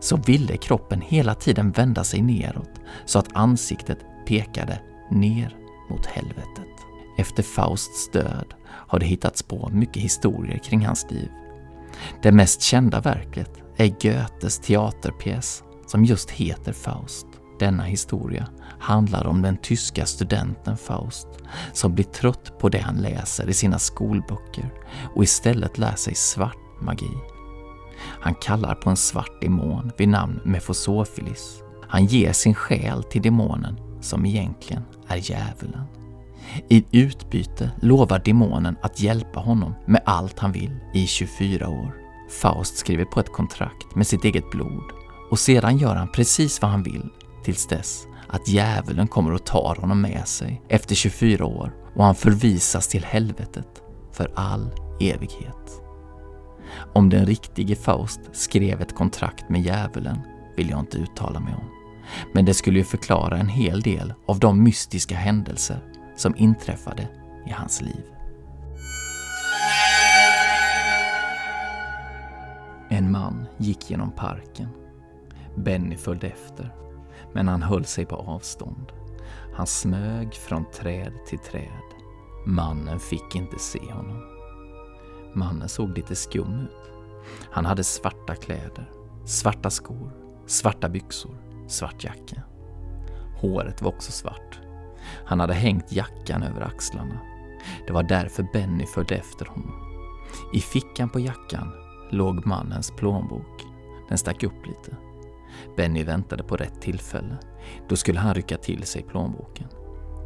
så 0.00 0.16
ville 0.16 0.56
kroppen 0.56 1.00
hela 1.00 1.34
tiden 1.34 1.70
vända 1.70 2.04
sig 2.04 2.22
neråt 2.22 2.80
så 3.04 3.18
att 3.18 3.36
ansiktet 3.36 3.98
pekade 4.26 4.80
ner 5.10 5.56
mot 5.90 6.06
helvetet. 6.06 6.66
Efter 7.18 7.42
Fausts 7.42 8.10
död 8.10 8.54
har 8.66 8.98
det 8.98 9.06
hittats 9.06 9.42
på 9.42 9.70
mycket 9.72 10.02
historier 10.02 10.58
kring 10.58 10.86
hans 10.86 11.10
liv. 11.10 11.28
Det 12.22 12.32
mest 12.32 12.62
kända 12.62 13.00
verket 13.00 13.50
är 13.76 13.86
Goethes 13.86 14.58
teaterpjäs 14.58 15.62
som 15.86 16.04
just 16.04 16.30
heter 16.30 16.72
Faust. 16.72 17.26
Denna 17.58 17.82
historia 17.82 18.46
handlar 18.78 19.26
om 19.26 19.42
den 19.42 19.56
tyska 19.56 20.06
studenten 20.06 20.76
Faust 20.76 21.28
som 21.72 21.94
blir 21.94 22.04
trött 22.04 22.58
på 22.58 22.68
det 22.68 22.78
han 22.78 22.96
läser 22.96 23.48
i 23.48 23.52
sina 23.52 23.78
skolböcker 23.78 24.70
och 25.14 25.22
istället 25.22 25.78
lär 25.78 25.94
sig 25.94 26.14
svart 26.14 26.82
magi. 26.82 27.10
Han 28.20 28.34
kallar 28.34 28.74
på 28.74 28.90
en 28.90 28.96
svart 28.96 29.40
demon 29.40 29.90
vid 29.96 30.08
namn 30.08 30.40
Mefosofilis. 30.44 31.62
Han 31.88 32.06
ger 32.06 32.32
sin 32.32 32.54
själ 32.54 33.02
till 33.02 33.22
demonen 33.22 33.80
som 34.00 34.26
egentligen 34.26 34.82
är 35.08 35.16
djävulen. 35.16 35.84
I 36.68 36.84
utbyte 36.90 37.70
lovar 37.82 38.22
demonen 38.24 38.76
att 38.82 39.00
hjälpa 39.00 39.40
honom 39.40 39.74
med 39.86 40.02
allt 40.04 40.38
han 40.38 40.52
vill 40.52 40.76
i 40.94 41.06
24 41.06 41.68
år. 41.68 41.94
Faust 42.30 42.76
skriver 42.76 43.04
på 43.04 43.20
ett 43.20 43.32
kontrakt 43.32 43.94
med 43.94 44.06
sitt 44.06 44.24
eget 44.24 44.50
blod 44.50 44.84
och 45.30 45.38
sedan 45.38 45.78
gör 45.78 45.94
han 45.94 46.12
precis 46.12 46.62
vad 46.62 46.70
han 46.70 46.82
vill 46.82 47.08
tills 47.44 47.66
dess 47.66 48.06
att 48.28 48.48
djävulen 48.48 49.08
kommer 49.08 49.32
och 49.32 49.46
tar 49.46 49.76
honom 49.80 50.00
med 50.00 50.28
sig 50.28 50.62
efter 50.68 50.94
24 50.94 51.46
år 51.46 51.72
och 51.94 52.04
han 52.04 52.14
förvisas 52.14 52.88
till 52.88 53.04
helvetet 53.04 53.82
för 54.12 54.32
all 54.34 54.70
evighet. 55.00 55.79
Om 56.92 57.08
den 57.08 57.26
riktige 57.26 57.76
Faust 57.76 58.20
skrev 58.32 58.80
ett 58.80 58.94
kontrakt 58.94 59.48
med 59.48 59.62
djävulen 59.62 60.18
vill 60.56 60.70
jag 60.70 60.80
inte 60.80 60.98
uttala 60.98 61.40
mig 61.40 61.54
om. 61.54 61.64
Men 62.32 62.44
det 62.44 62.54
skulle 62.54 62.78
ju 62.78 62.84
förklara 62.84 63.38
en 63.38 63.48
hel 63.48 63.80
del 63.80 64.14
av 64.26 64.38
de 64.38 64.62
mystiska 64.62 65.16
händelser 65.16 65.84
som 66.16 66.36
inträffade 66.36 67.08
i 67.46 67.50
hans 67.50 67.82
liv. 67.82 68.04
En 72.88 73.12
man 73.12 73.46
gick 73.58 73.90
genom 73.90 74.10
parken. 74.10 74.68
Benny 75.56 75.96
följde 75.96 76.26
efter, 76.26 76.74
men 77.34 77.48
han 77.48 77.62
höll 77.62 77.84
sig 77.84 78.06
på 78.06 78.16
avstånd. 78.16 78.92
Han 79.54 79.66
smög 79.66 80.34
från 80.34 80.64
träd 80.70 81.12
till 81.26 81.38
träd. 81.38 81.82
Mannen 82.46 83.00
fick 83.00 83.34
inte 83.34 83.58
se 83.58 83.92
honom. 83.92 84.39
Mannen 85.32 85.68
såg 85.68 85.96
lite 85.96 86.16
skum 86.16 86.60
ut. 86.60 86.92
Han 87.50 87.66
hade 87.66 87.84
svarta 87.84 88.34
kläder, 88.34 88.90
svarta 89.24 89.70
skor, 89.70 90.12
svarta 90.46 90.88
byxor, 90.88 91.36
svart 91.68 92.04
jacka. 92.04 92.42
Håret 93.36 93.82
var 93.82 93.88
också 93.88 94.12
svart. 94.12 94.60
Han 95.24 95.40
hade 95.40 95.54
hängt 95.54 95.92
jackan 95.92 96.42
över 96.42 96.60
axlarna. 96.60 97.20
Det 97.86 97.92
var 97.92 98.02
därför 98.02 98.46
Benny 98.52 98.86
följde 98.86 99.14
efter 99.14 99.46
honom. 99.46 99.72
I 100.52 100.60
fickan 100.60 101.08
på 101.08 101.20
jackan 101.20 101.72
låg 102.10 102.46
mannens 102.46 102.90
plånbok. 102.90 103.66
Den 104.08 104.18
stack 104.18 104.42
upp 104.42 104.66
lite. 104.66 104.96
Benny 105.76 106.04
väntade 106.04 106.42
på 106.42 106.56
rätt 106.56 106.80
tillfälle. 106.80 107.36
Då 107.88 107.96
skulle 107.96 108.20
han 108.20 108.34
rycka 108.34 108.56
till 108.56 108.82
sig 108.82 109.02
plånboken. 109.02 109.68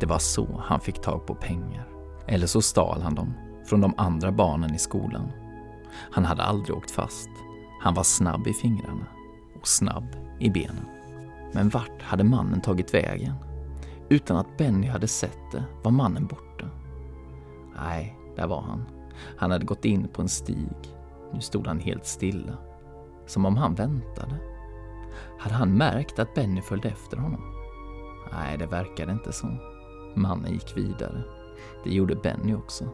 Det 0.01 0.07
var 0.07 0.19
så 0.19 0.63
han 0.65 0.81
fick 0.81 1.01
tag 1.01 1.27
på 1.27 1.35
pengar. 1.35 1.89
Eller 2.27 2.47
så 2.47 2.63
stal 2.63 3.03
han 3.03 3.15
dem 3.15 3.35
från 3.65 3.81
de 3.81 3.95
andra 3.97 4.33
barnen 4.33 4.75
i 4.75 4.79
skolan. 4.79 5.33
Han 6.11 6.25
hade 6.25 6.43
aldrig 6.43 6.77
åkt 6.77 6.91
fast. 6.91 7.31
Han 7.81 7.95
var 7.95 8.03
snabb 8.03 8.47
i 8.47 8.53
fingrarna 8.53 9.07
och 9.61 9.69
snabb 9.69 10.17
i 10.41 10.51
benen. 10.51 10.87
Men 11.53 11.69
vart 11.69 12.03
hade 12.03 12.25
mannen 12.25 12.61
tagit 12.61 12.95
vägen? 12.95 13.35
Utan 14.09 14.37
att 14.37 14.57
Benny 14.57 14.87
hade 14.87 15.09
sett 15.09 15.53
det 15.53 15.65
var 15.83 15.91
mannen 15.91 16.27
borta. 16.27 16.69
Nej, 17.77 18.19
där 18.37 18.47
var 18.47 18.61
han. 18.61 18.85
Han 19.37 19.51
hade 19.51 19.65
gått 19.65 19.85
in 19.85 20.09
på 20.09 20.23
en 20.23 20.29
stig. 20.29 20.97
Nu 21.33 21.41
stod 21.41 21.67
han 21.67 21.81
helt 21.81 22.07
stilla. 22.07 22.57
Som 23.27 23.47
om 23.47 23.57
han 23.57 23.75
väntade. 23.75 24.35
Hade 25.39 25.55
han 25.55 25.77
märkt 25.77 26.19
att 26.19 26.35
Benny 26.35 26.63
följde 26.63 26.89
efter 26.89 27.17
honom? 27.17 27.41
Nej, 28.33 28.59
det 28.59 28.67
verkade 28.67 29.13
inte 29.13 29.33
så. 29.33 29.47
Mannen 30.15 30.53
gick 30.53 30.77
vidare. 30.77 31.23
Det 31.85 31.91
gjorde 31.91 32.17
Benny 32.17 32.55
också. 32.55 32.85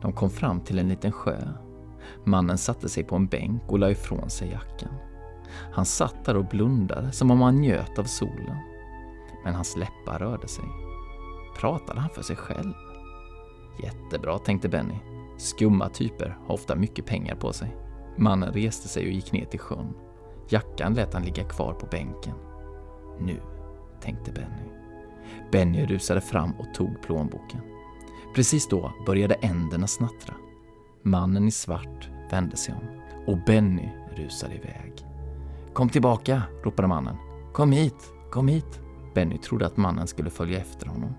De 0.00 0.12
kom 0.12 0.30
fram 0.30 0.60
till 0.60 0.78
en 0.78 0.88
liten 0.88 1.12
sjö. 1.12 1.38
Mannen 2.24 2.58
satte 2.58 2.88
sig 2.88 3.04
på 3.04 3.16
en 3.16 3.26
bänk 3.26 3.62
och 3.68 3.78
la 3.78 3.90
ifrån 3.90 4.30
sig 4.30 4.50
jackan. 4.50 4.94
Han 5.72 5.86
satt 5.86 6.24
där 6.24 6.36
och 6.36 6.48
blundade 6.48 7.12
som 7.12 7.30
om 7.30 7.40
han 7.40 7.56
njöt 7.56 7.98
av 7.98 8.04
solen 8.04 8.56
men 9.46 9.54
hans 9.54 9.76
läppar 9.76 10.18
rörde 10.18 10.48
sig. 10.48 10.64
Pratade 11.60 12.00
han 12.00 12.10
för 12.10 12.22
sig 12.22 12.36
själv? 12.36 12.72
Jättebra, 13.82 14.38
tänkte 14.38 14.68
Benny. 14.68 14.94
Skumma 15.38 15.88
typer 15.88 16.38
har 16.46 16.54
ofta 16.54 16.76
mycket 16.76 17.06
pengar 17.06 17.34
på 17.34 17.52
sig. 17.52 17.76
Mannen 18.16 18.52
reste 18.52 18.88
sig 18.88 19.06
och 19.06 19.12
gick 19.12 19.32
ner 19.32 19.44
till 19.44 19.60
sjön. 19.60 19.94
Jackan 20.48 20.94
lät 20.94 21.14
han 21.14 21.22
ligga 21.22 21.44
kvar 21.44 21.72
på 21.72 21.86
bänken. 21.86 22.34
Nu, 23.20 23.40
tänkte 24.00 24.32
Benny. 24.32 24.70
Benny 25.52 25.86
rusade 25.86 26.20
fram 26.20 26.52
och 26.52 26.74
tog 26.74 27.02
plånboken. 27.02 27.60
Precis 28.36 28.68
då 28.68 28.92
började 29.06 29.34
änderna 29.34 29.86
snattra. 29.86 30.34
Mannen 31.02 31.48
i 31.48 31.50
svart 31.50 32.10
vände 32.30 32.56
sig 32.56 32.74
om 32.74 33.00
och 33.26 33.38
Benny 33.46 33.88
rusade 34.16 34.54
iväg. 34.54 34.92
Kom 35.72 35.88
tillbaka, 35.88 36.42
ropade 36.64 36.88
mannen. 36.88 37.16
Kom 37.52 37.72
hit, 37.72 38.12
kom 38.30 38.48
hit. 38.48 38.80
Benny 39.14 39.38
trodde 39.38 39.66
att 39.66 39.76
mannen 39.76 40.06
skulle 40.06 40.30
följa 40.30 40.58
efter 40.58 40.86
honom. 40.86 41.14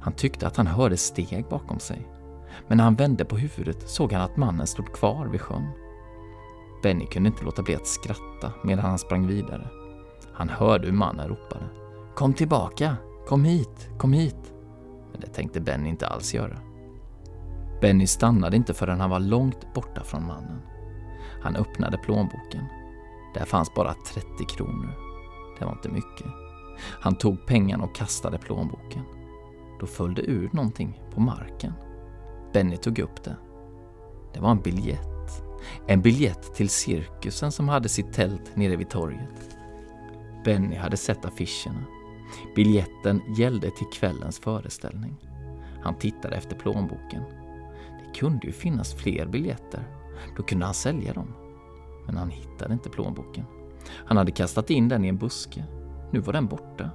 Han 0.00 0.12
tyckte 0.12 0.46
att 0.46 0.56
han 0.56 0.66
hörde 0.66 0.96
steg 0.96 1.44
bakom 1.50 1.78
sig. 1.78 2.08
Men 2.68 2.76
när 2.76 2.84
han 2.84 2.94
vände 2.94 3.24
på 3.24 3.36
huvudet 3.36 3.90
såg 3.90 4.12
han 4.12 4.22
att 4.22 4.36
mannen 4.36 4.66
stod 4.66 4.92
kvar 4.92 5.26
vid 5.26 5.40
sjön. 5.40 5.68
Benny 6.82 7.06
kunde 7.06 7.28
inte 7.28 7.44
låta 7.44 7.62
bli 7.62 7.76
att 7.76 7.86
skratta 7.86 8.52
medan 8.64 8.84
han 8.84 8.98
sprang 8.98 9.26
vidare. 9.26 9.68
Han 10.32 10.48
hörde 10.48 10.86
hur 10.86 10.94
mannen 10.94 11.28
ropade. 11.28 11.66
Kom 12.14 12.34
tillbaka! 12.34 12.96
Kom 13.28 13.44
hit, 13.44 13.88
kom 13.98 14.12
hit. 14.12 14.55
Men 15.16 15.20
det 15.20 15.34
tänkte 15.34 15.60
Benny 15.60 15.88
inte 15.88 16.06
alls 16.06 16.34
göra. 16.34 16.58
Benny 17.80 18.06
stannade 18.06 18.56
inte 18.56 18.74
förrän 18.74 19.00
han 19.00 19.10
var 19.10 19.20
långt 19.20 19.74
borta 19.74 20.04
från 20.04 20.26
mannen. 20.26 20.62
Han 21.42 21.56
öppnade 21.56 21.98
plånboken. 21.98 22.64
Där 23.34 23.44
fanns 23.44 23.74
bara 23.74 23.94
30 23.94 24.44
kronor. 24.48 24.90
Det 25.58 25.64
var 25.64 25.72
inte 25.72 25.88
mycket. 25.88 26.26
Han 27.00 27.16
tog 27.16 27.46
pengarna 27.46 27.84
och 27.84 27.94
kastade 27.94 28.38
plånboken. 28.38 29.02
Då 29.80 29.86
föll 29.86 30.14
det 30.14 30.22
ur 30.22 30.50
någonting 30.52 31.00
på 31.14 31.20
marken. 31.20 31.72
Benny 32.52 32.76
tog 32.76 32.98
upp 32.98 33.24
det. 33.24 33.36
Det 34.34 34.40
var 34.40 34.50
en 34.50 34.60
biljett. 34.60 35.42
En 35.86 36.02
biljett 36.02 36.54
till 36.54 36.68
cirkusen 36.68 37.52
som 37.52 37.68
hade 37.68 37.88
sitt 37.88 38.12
tält 38.12 38.56
nere 38.56 38.76
vid 38.76 38.90
torget. 38.90 39.56
Benny 40.44 40.76
hade 40.76 40.96
sett 40.96 41.24
affischerna. 41.24 41.84
Biljetten 42.54 43.22
gällde 43.36 43.70
till 43.70 43.86
kvällens 43.86 44.38
föreställning. 44.38 45.16
Han 45.82 45.98
tittade 45.98 46.36
efter 46.36 46.56
plånboken. 46.56 47.22
Det 47.98 48.18
kunde 48.18 48.46
ju 48.46 48.52
finnas 48.52 48.94
fler 48.94 49.26
biljetter. 49.26 49.82
Då 50.36 50.42
kunde 50.42 50.64
han 50.64 50.74
sälja 50.74 51.12
dem. 51.12 51.34
Men 52.06 52.16
han 52.16 52.30
hittade 52.30 52.72
inte 52.72 52.90
plånboken. 52.90 53.44
Han 53.90 54.16
hade 54.16 54.30
kastat 54.32 54.70
in 54.70 54.88
den 54.88 55.04
i 55.04 55.08
en 55.08 55.18
buske. 55.18 55.64
Nu 56.10 56.20
var 56.20 56.32
den 56.32 56.46
borta. 56.46 56.90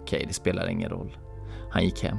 Okej, 0.00 0.24
det 0.28 0.34
spelar 0.34 0.68
ingen 0.68 0.90
roll. 0.90 1.16
Han 1.70 1.84
gick 1.84 2.02
hem. 2.02 2.18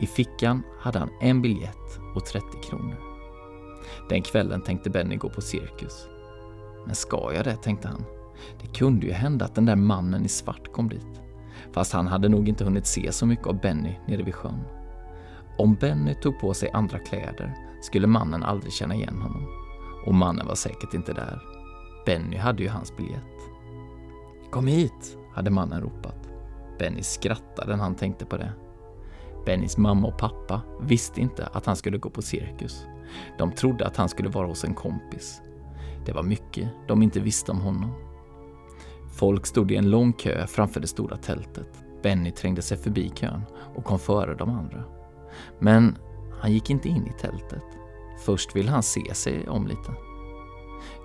I 0.00 0.06
fickan 0.06 0.62
hade 0.80 0.98
han 0.98 1.10
en 1.20 1.42
biljett 1.42 2.00
och 2.14 2.24
30 2.24 2.46
kronor. 2.62 2.96
Den 4.08 4.22
kvällen 4.22 4.62
tänkte 4.62 4.90
Benny 4.90 5.16
gå 5.16 5.28
på 5.28 5.40
cirkus. 5.40 6.08
Men 6.86 6.94
ska 6.94 7.30
jag 7.34 7.44
det, 7.44 7.56
tänkte 7.56 7.88
han. 7.88 8.04
Det 8.60 8.78
kunde 8.78 9.06
ju 9.06 9.12
hända 9.12 9.44
att 9.44 9.54
den 9.54 9.66
där 9.66 9.76
mannen 9.76 10.24
i 10.24 10.28
svart 10.28 10.72
kom 10.72 10.88
dit. 10.88 11.20
Fast 11.76 11.92
han 11.92 12.06
hade 12.06 12.28
nog 12.28 12.48
inte 12.48 12.64
hunnit 12.64 12.86
se 12.86 13.12
så 13.12 13.26
mycket 13.26 13.46
av 13.46 13.60
Benny 13.60 13.94
nere 14.06 14.22
vid 14.22 14.34
sjön. 14.34 14.60
Om 15.58 15.74
Benny 15.74 16.14
tog 16.14 16.38
på 16.38 16.54
sig 16.54 16.70
andra 16.72 16.98
kläder 16.98 17.54
skulle 17.82 18.06
mannen 18.06 18.42
aldrig 18.42 18.72
känna 18.72 18.94
igen 18.94 19.22
honom. 19.22 19.46
Och 20.06 20.14
mannen 20.14 20.46
var 20.46 20.54
säkert 20.54 20.94
inte 20.94 21.12
där. 21.12 21.42
Benny 22.06 22.36
hade 22.36 22.62
ju 22.62 22.68
hans 22.68 22.96
biljett. 22.96 23.40
Kom 24.50 24.66
hit, 24.66 25.18
hade 25.34 25.50
mannen 25.50 25.80
ropat. 25.80 26.28
Benny 26.78 27.02
skrattade 27.02 27.76
när 27.76 27.84
han 27.84 27.94
tänkte 27.94 28.24
på 28.24 28.36
det. 28.36 28.52
Bennys 29.46 29.76
mamma 29.76 30.08
och 30.08 30.18
pappa 30.18 30.60
visste 30.80 31.20
inte 31.20 31.46
att 31.46 31.66
han 31.66 31.76
skulle 31.76 31.98
gå 31.98 32.10
på 32.10 32.22
cirkus. 32.22 32.86
De 33.38 33.52
trodde 33.52 33.86
att 33.86 33.96
han 33.96 34.08
skulle 34.08 34.28
vara 34.28 34.46
hos 34.46 34.64
en 34.64 34.74
kompis. 34.74 35.40
Det 36.06 36.12
var 36.12 36.22
mycket 36.22 36.68
de 36.88 37.02
inte 37.02 37.20
visste 37.20 37.52
om 37.52 37.60
honom. 37.60 38.05
Folk 39.16 39.46
stod 39.46 39.72
i 39.72 39.76
en 39.76 39.90
lång 39.90 40.12
kö 40.12 40.46
framför 40.46 40.80
det 40.80 40.86
stora 40.86 41.16
tältet. 41.16 41.68
Benny 42.02 42.30
trängde 42.30 42.62
sig 42.62 42.76
förbi 42.76 43.08
kön 43.08 43.42
och 43.74 43.84
kom 43.84 43.98
före 43.98 44.34
de 44.34 44.50
andra. 44.50 44.84
Men 45.58 45.98
han 46.40 46.52
gick 46.52 46.70
inte 46.70 46.88
in 46.88 47.06
i 47.06 47.20
tältet. 47.20 47.62
Först 48.24 48.56
ville 48.56 48.70
han 48.70 48.82
se 48.82 49.14
sig 49.14 49.48
om 49.48 49.66
lite. 49.66 49.94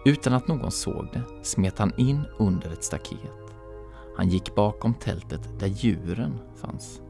Utan 0.05 0.33
att 0.33 0.47
någon 0.47 0.71
såg 0.71 1.07
det 1.13 1.45
smet 1.45 1.79
han 1.79 1.93
in 1.97 2.25
under 2.39 2.71
ett 2.71 2.83
staket. 2.83 3.55
Han 4.17 4.29
gick 4.29 4.55
bakom 4.55 4.93
tältet 4.93 5.59
där 5.59 5.67
djuren 5.67 6.39
fanns. 6.55 7.01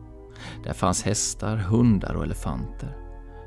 Där 0.63 0.73
fanns 0.73 1.03
hästar, 1.03 1.57
hundar 1.57 2.13
och 2.13 2.23
elefanter. 2.23 2.97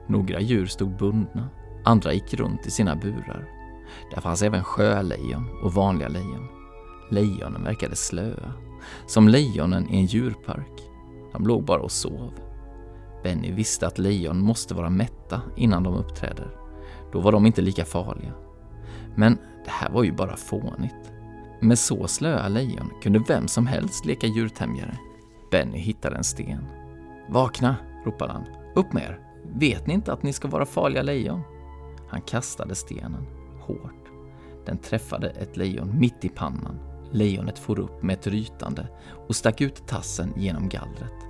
Några 0.08 0.40
djur 0.40 0.66
stod 0.66 0.96
bundna, 0.96 1.48
andra 1.84 2.12
gick 2.12 2.34
runt 2.34 2.66
i 2.66 2.70
sina 2.70 2.96
burar. 2.96 3.48
Där 4.14 4.20
fanns 4.20 4.42
även 4.42 4.64
sjölejon 4.64 5.48
och 5.62 5.74
vanliga 5.74 6.08
lejon. 6.08 6.53
Lejonen 7.10 7.64
verkade 7.64 7.96
slöa, 7.96 8.52
som 9.06 9.28
lejonen 9.28 9.90
i 9.90 9.96
en 9.96 10.06
djurpark. 10.06 10.82
De 11.32 11.46
låg 11.46 11.64
bara 11.64 11.80
och 11.80 11.92
sov. 11.92 12.32
Benny 13.22 13.52
visste 13.52 13.86
att 13.86 13.98
lejon 13.98 14.40
måste 14.40 14.74
vara 14.74 14.90
mätta 14.90 15.42
innan 15.56 15.82
de 15.82 15.94
uppträder. 15.94 16.56
Då 17.12 17.20
var 17.20 17.32
de 17.32 17.46
inte 17.46 17.62
lika 17.62 17.84
farliga. 17.84 18.32
Men 19.16 19.38
det 19.64 19.70
här 19.70 19.90
var 19.90 20.04
ju 20.04 20.12
bara 20.12 20.36
fånigt. 20.36 21.12
Med 21.60 21.78
så 21.78 22.06
slöa 22.06 22.48
lejon 22.48 22.90
kunde 23.02 23.24
vem 23.28 23.48
som 23.48 23.66
helst 23.66 24.04
leka 24.04 24.26
djurtämjare. 24.26 24.98
Benny 25.50 25.78
hittade 25.78 26.16
en 26.16 26.24
sten. 26.24 26.66
Vakna, 27.28 27.76
ropade 28.04 28.32
han. 28.32 28.44
Upp 28.74 28.92
med 28.92 29.02
er! 29.02 29.20
Vet 29.54 29.86
ni 29.86 29.94
inte 29.94 30.12
att 30.12 30.22
ni 30.22 30.32
ska 30.32 30.48
vara 30.48 30.66
farliga 30.66 31.02
lejon? 31.02 31.40
Han 32.08 32.20
kastade 32.20 32.74
stenen, 32.74 33.26
hårt. 33.60 34.10
Den 34.66 34.78
träffade 34.78 35.30
ett 35.30 35.56
lejon 35.56 35.98
mitt 35.98 36.24
i 36.24 36.28
pannan. 36.28 36.93
Lejonet 37.12 37.58
for 37.58 37.78
upp 37.78 38.02
med 38.02 38.14
ett 38.14 38.26
rytande 38.26 38.88
och 39.28 39.36
stack 39.36 39.60
ut 39.60 39.86
tassen 39.86 40.32
genom 40.36 40.68
gallret. 40.68 41.24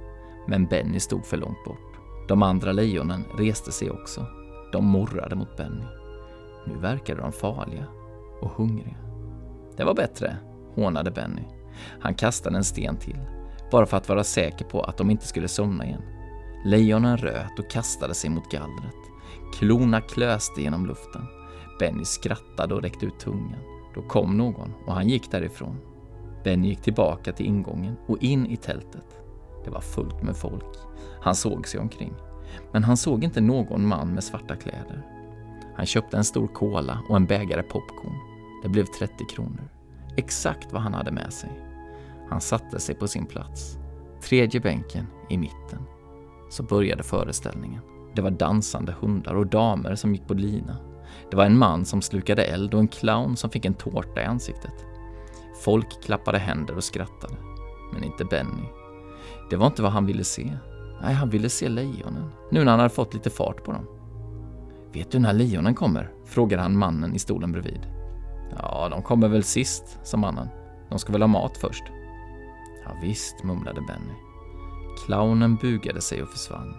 Men 0.49 0.67
Benny 0.67 1.01
stod 1.01 1.27
för 1.27 1.37
långt 1.37 1.65
bort. 1.65 1.95
De 2.29 2.43
andra 2.43 2.73
lejonen 2.73 3.25
reste 3.39 3.73
sig 3.73 3.91
också. 3.91 4.27
De 4.73 4.85
morrade 4.85 5.37
mot 5.37 5.57
Benny. 5.57 5.85
Nu 6.67 6.77
verkade 6.79 7.21
de 7.21 7.33
farliga 7.33 7.85
och 8.41 8.51
hungriga. 8.51 8.97
Det 9.77 9.85
var 9.85 9.95
bättre, 9.95 10.37
hånade 10.75 11.11
Benny. 11.11 11.43
Han 12.01 12.15
kastade 12.15 12.57
en 12.57 12.65
sten 12.65 12.97
till, 12.97 13.21
bara 13.71 13.87
för 13.87 13.97
att 13.97 14.09
vara 14.09 14.25
säker 14.25 14.65
på 14.65 14.83
att 14.83 14.97
de 14.97 15.11
inte 15.11 15.27
skulle 15.27 15.49
somna 15.49 15.87
igen. 15.87 16.03
Lejonen 16.65 17.17
röt 17.17 17.59
och 17.59 17.71
kastade 17.71 18.15
sig 18.15 18.31
mot 18.31 18.51
gallret. 18.51 18.95
Klorna 19.59 20.01
klöste 20.01 20.63
genom 20.63 20.87
luften. 20.87 21.27
Benny 21.79 22.05
skrattade 22.05 22.75
och 22.75 22.83
räckte 22.83 23.07
ut 23.07 23.19
tungan. 23.19 23.74
Då 23.95 24.03
kom 24.03 24.37
någon 24.37 24.73
och 24.87 24.95
han 24.95 25.09
gick 25.09 25.31
därifrån. 25.31 25.77
Benny 26.45 26.69
gick 26.69 26.83
tillbaka 26.83 27.33
till 27.33 27.47
ingången 27.47 27.97
och 28.07 28.23
in 28.23 28.47
i 28.47 28.57
tältet. 28.57 29.21
Det 29.65 29.71
var 29.71 29.81
fullt 29.81 30.23
med 30.23 30.37
folk. 30.37 30.77
Han 31.21 31.35
såg 31.35 31.69
sig 31.69 31.81
omkring. 31.81 32.15
Men 32.73 32.85
han 32.85 32.97
såg 32.97 33.25
inte 33.25 33.41
någon 33.41 33.87
man 33.87 34.09
med 34.09 34.25
svarta 34.25 34.57
kläder. 34.57 35.03
Han 35.77 35.87
köpte 35.87 36.17
en 36.17 36.25
stor 36.25 36.47
cola 36.47 36.99
och 37.09 37.17
en 37.17 37.27
bägare 37.27 37.63
popcorn. 37.63 38.15
Det 38.63 38.69
blev 38.69 38.85
30 38.85 39.25
kronor. 39.25 39.69
Exakt 40.17 40.73
vad 40.73 40.83
han 40.83 40.95
hade 40.95 41.13
med 41.13 41.33
sig. 41.33 41.51
Han 42.31 42.41
satte 42.41 42.81
sig 42.81 42.95
på 42.95 43.09
sin 43.09 43.27
plats. 43.27 43.79
Tredje 44.23 44.61
bänken 44.61 45.07
i 45.31 45.39
mitten. 45.39 45.83
Så 46.51 46.63
började 46.63 47.03
föreställningen. 47.03 47.81
Det 48.15 48.23
var 48.23 48.31
dansande 48.31 48.93
hundar 49.01 49.35
och 49.35 49.47
damer 49.47 49.95
som 49.95 50.15
gick 50.15 50.27
på 50.27 50.35
lina. 50.35 50.77
Det 51.31 51.37
var 51.37 51.45
en 51.45 51.59
man 51.59 51.85
som 51.85 52.03
slukade 52.03 52.45
eld 52.45 52.75
och 52.75 52.81
en 52.81 52.89
clown 52.89 53.37
som 53.37 53.51
fick 53.51 53.65
en 53.65 53.75
tårta 53.75 54.23
i 54.23 54.25
ansiktet. 54.25 54.87
Folk 55.65 56.03
klappade 56.03 56.39
händer 56.39 56.77
och 56.77 56.85
skrattade. 56.85 57.35
Men 57.93 58.05
inte 58.05 58.25
Benny. 58.25 58.69
Det 59.51 59.57
var 59.57 59.67
inte 59.67 59.83
vad 59.83 59.93
han 59.93 60.07
ville 60.07 60.25
se. 60.25 60.59
Nej, 61.03 61.15
han 61.15 61.31
ville 61.31 61.49
se 61.49 61.69
lejonen. 61.69 62.31
Nu 62.51 62.65
när 62.65 62.71
han 62.71 62.81
hade 62.81 62.95
fått 62.95 63.15
lite 63.15 63.31
fart 63.31 63.65
på 63.65 63.73
dem. 63.73 63.87
Vet 64.93 65.11
du 65.11 65.19
när 65.19 65.33
lejonen 65.33 65.75
kommer? 65.75 66.13
frågade 66.25 66.63
han 66.63 66.79
mannen 66.79 67.15
i 67.15 67.19
stolen 67.19 67.53
bredvid. 67.53 67.81
Ja, 68.59 68.89
de 68.91 69.03
kommer 69.03 69.29
väl 69.29 69.45
sist, 69.45 69.99
sa 70.03 70.17
mannen. 70.17 70.49
De 70.89 70.99
ska 70.99 71.13
väl 71.13 71.23
ha 71.23 71.29
mat 71.29 71.57
först? 71.57 71.85
Ja, 72.85 72.91
visst, 73.03 73.45
mumlade 73.45 73.81
Benny. 73.81 74.15
Clownen 75.07 75.57
bugade 75.57 76.01
sig 76.01 76.23
och 76.23 76.29
försvann. 76.29 76.75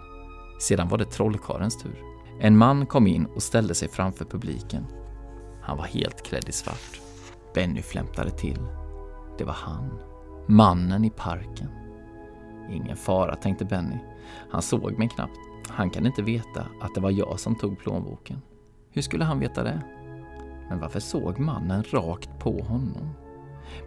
Sedan 0.60 0.88
var 0.88 0.98
det 0.98 1.04
trollkarlens 1.04 1.82
tur. 1.82 2.02
En 2.40 2.56
man 2.56 2.86
kom 2.86 3.06
in 3.06 3.26
och 3.26 3.42
ställde 3.42 3.74
sig 3.74 3.88
framför 3.88 4.24
publiken. 4.24 4.86
Han 5.62 5.76
var 5.76 5.84
helt 5.84 6.22
klädd 6.22 6.48
i 6.48 6.52
svart. 6.52 7.00
Benny 7.54 7.82
flämtade 7.82 8.30
till. 8.30 8.58
Det 9.38 9.44
var 9.44 9.52
han. 9.52 9.98
Mannen 10.48 11.04
i 11.04 11.10
parken. 11.10 11.68
Ingen 12.70 12.96
fara, 12.96 13.36
tänkte 13.36 13.64
Benny. 13.64 13.98
Han 14.50 14.62
såg 14.62 14.98
mig 14.98 15.08
knappt. 15.08 15.38
Han 15.68 15.90
kan 15.90 16.06
inte 16.06 16.22
veta 16.22 16.66
att 16.80 16.94
det 16.94 17.00
var 17.00 17.10
jag 17.10 17.40
som 17.40 17.56
tog 17.56 17.78
plånboken. 17.78 18.42
Hur 18.90 19.02
skulle 19.02 19.24
han 19.24 19.40
veta 19.40 19.62
det? 19.62 19.82
Men 20.68 20.80
varför 20.80 21.00
såg 21.00 21.38
mannen 21.38 21.84
rakt 21.90 22.38
på 22.38 22.62
honom? 22.62 23.10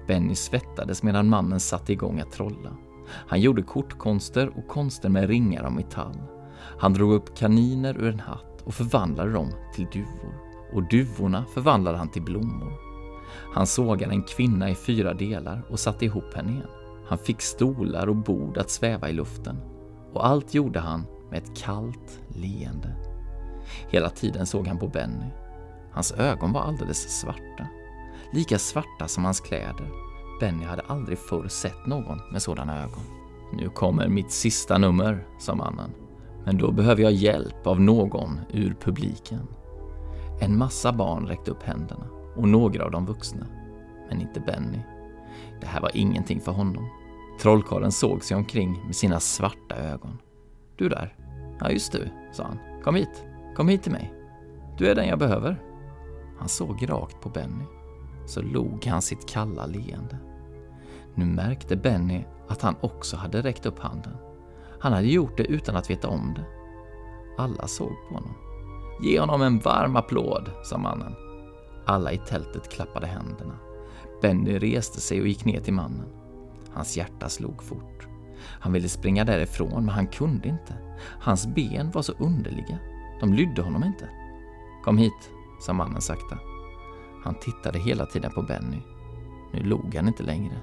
Benny 0.08 0.36
svettades 0.36 1.04
medan 1.04 1.30
mannen 1.30 1.60
satte 1.60 1.94
igång 1.94 2.20
att 2.20 2.32
trolla. 2.32 2.76
Han 3.10 3.42
gjorde 3.42 3.62
kortkonster 3.62 4.58
och 4.58 4.68
konster 4.68 5.10
med 5.10 5.28
ringar 5.28 5.64
av 5.64 5.72
metall. 5.72 6.22
Han 6.80 6.94
drog 6.94 7.14
upp 7.14 7.38
kaniner 7.38 7.98
ur 7.98 8.14
en 8.14 8.20
hatt 8.20 8.62
och 8.64 8.74
förvandlade 8.74 9.32
dem 9.32 9.52
till 9.76 9.88
duvor. 9.94 10.34
Och 10.74 10.90
duvorna 10.90 11.46
förvandlade 11.54 11.98
han 11.98 12.10
till 12.10 12.22
blommor. 12.22 12.74
Han 13.54 13.68
sågade 13.68 14.14
en 14.14 14.24
kvinna 14.24 14.70
i 14.70 14.76
fyra 14.76 15.14
delar 15.14 15.62
och 15.70 15.80
satte 15.80 16.06
ihop 16.06 16.34
henne 16.34 16.52
igen. 16.52 16.68
Han 17.08 17.18
fick 17.18 17.42
stolar 17.42 18.10
och 18.10 18.16
bord 18.16 18.58
att 18.58 18.70
sväva 18.70 19.10
i 19.10 19.14
luften. 19.14 19.58
Och 20.14 20.28
allt 20.28 20.54
gjorde 20.54 20.80
han 20.80 21.06
med 21.32 21.44
ett 21.44 21.58
kallt 21.58 22.20
leende. 22.36 22.96
Hela 23.88 24.10
tiden 24.10 24.46
såg 24.46 24.68
han 24.68 24.80
på 24.80 24.88
Benny. 24.88 25.30
Hans 25.92 26.12
ögon 26.12 26.54
var 26.54 26.62
alldeles 26.62 27.20
svarta. 27.20 27.68
Lika 28.34 28.60
svarta 28.60 29.08
som 29.08 29.26
hans 29.26 29.40
kläder. 29.40 29.90
Benny 30.40 30.66
hade 30.66 30.82
aldrig 30.82 31.18
förr 31.18 31.48
sett 31.48 31.86
någon 31.86 32.20
med 32.32 32.42
sådana 32.42 32.84
ögon. 32.84 33.04
Nu 33.54 33.70
kommer 33.70 34.08
mitt 34.08 34.32
sista 34.32 34.78
nummer, 34.78 35.26
sa 35.40 35.56
mannen. 35.56 35.92
Men 36.50 36.58
då 36.58 36.72
behöver 36.72 37.04
jag 37.04 37.12
hjälp 37.12 37.68
av 37.68 37.82
någon 37.82 38.40
ur 38.54 38.76
publiken. 38.82 39.48
En 40.42 40.58
massa 40.58 40.94
barn 40.94 41.28
räckte 41.28 41.52
upp 41.52 41.64
händerna 41.64 42.08
och 42.36 42.48
några 42.48 42.86
av 42.86 42.92
de 42.92 43.06
vuxna. 43.06 43.46
Men 44.10 44.22
inte 44.22 44.40
Benny. 44.40 44.80
Det 45.62 45.68
här 45.68 45.82
var 45.82 45.92
ingenting 45.94 46.42
för 46.42 46.52
honom. 46.52 46.90
Trollkarlen 47.42 47.92
såg 47.92 48.24
sig 48.24 48.38
omkring 48.38 48.86
med 48.86 48.96
sina 48.96 49.20
svarta 49.20 49.76
ögon. 49.76 50.18
Du 50.78 50.90
där? 50.90 51.16
Ja, 51.60 51.72
just 51.72 51.92
du, 51.92 52.10
sa 52.32 52.44
han. 52.44 52.60
Kom 52.84 52.96
hit. 52.96 53.26
Kom 53.56 53.68
hit 53.68 53.84
till 53.84 53.92
mig. 53.92 54.14
Du 54.78 54.88
är 54.88 54.96
den 54.96 55.08
jag 55.08 55.20
behöver. 55.20 55.62
Han 56.40 56.50
såg 56.50 56.90
rakt 56.90 57.22
på 57.22 57.30
Benny. 57.30 57.66
Så 58.26 58.42
log 58.42 58.86
han 58.86 59.02
sitt 59.02 59.30
kalla 59.30 59.66
leende. 59.66 60.18
Nu 61.16 61.26
märkte 61.26 61.76
Benny 61.76 62.24
att 62.48 62.62
han 62.62 62.76
också 62.82 63.18
hade 63.18 63.42
räckt 63.42 63.66
upp 63.66 63.80
handen. 63.80 64.29
Han 64.80 64.94
hade 64.94 65.08
gjort 65.08 65.38
det 65.38 65.44
utan 65.44 65.76
att 65.76 65.90
veta 65.90 66.08
om 66.08 66.34
det. 66.34 66.46
Alla 67.38 67.68
såg 67.68 67.92
på 68.08 68.14
honom. 68.14 68.34
Ge 69.02 69.20
honom 69.20 69.42
en 69.42 69.60
varm 69.60 69.96
applåd, 69.96 70.52
sa 70.64 70.78
mannen. 70.78 71.16
Alla 71.86 72.12
i 72.12 72.18
tältet 72.18 72.70
klappade 72.70 73.08
händerna. 73.08 73.58
Benny 74.22 74.60
reste 74.60 75.02
sig 75.02 75.22
och 75.22 75.28
gick 75.28 75.46
ner 75.46 75.60
till 75.60 75.74
mannen. 75.74 76.08
Hans 76.74 76.98
hjärta 76.98 77.30
slog 77.30 77.64
fort. 77.64 78.08
Han 78.42 78.74
ville 78.74 78.90
springa 78.90 79.26
därifrån, 79.26 79.86
men 79.86 79.90
han 79.90 80.08
kunde 80.08 80.48
inte. 80.50 80.74
Hans 81.22 81.48
ben 81.48 81.92
var 81.92 82.02
så 82.02 82.14
underliga. 82.20 82.80
De 83.20 83.34
lydde 83.34 83.62
honom 83.62 83.84
inte. 83.84 84.10
Kom 84.84 84.98
hit, 84.98 85.30
sa 85.62 85.74
mannen 85.74 86.02
sakta. 86.02 86.38
Han 87.24 87.36
tittade 87.36 87.80
hela 87.80 88.06
tiden 88.06 88.32
på 88.32 88.42
Benny. 88.42 88.82
Nu 89.54 89.64
log 89.64 89.96
han 89.96 90.08
inte 90.08 90.24
längre. 90.24 90.58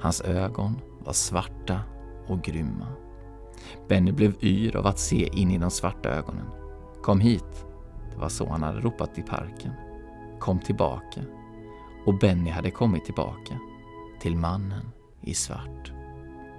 Hans 0.00 0.20
ögon 0.20 0.80
var 0.98 1.12
svarta 1.12 1.80
och 2.26 2.42
grymma. 2.42 2.86
Benny 3.88 4.12
blev 4.12 4.34
yr 4.42 4.76
av 4.76 4.86
att 4.86 4.98
se 4.98 5.28
in 5.32 5.50
i 5.50 5.58
de 5.58 5.70
svarta 5.70 6.08
ögonen. 6.08 6.46
Kom 7.02 7.20
hit! 7.20 7.66
Det 8.12 8.20
var 8.20 8.28
så 8.28 8.48
han 8.48 8.62
hade 8.62 8.80
ropat 8.80 9.18
i 9.18 9.22
parken. 9.22 9.72
Kom 10.38 10.58
tillbaka. 10.58 11.20
Och 12.06 12.18
Benny 12.18 12.50
hade 12.50 12.70
kommit 12.70 13.04
tillbaka. 13.04 13.58
Till 14.20 14.36
mannen 14.36 14.90
i 15.20 15.34
svart. 15.34 15.92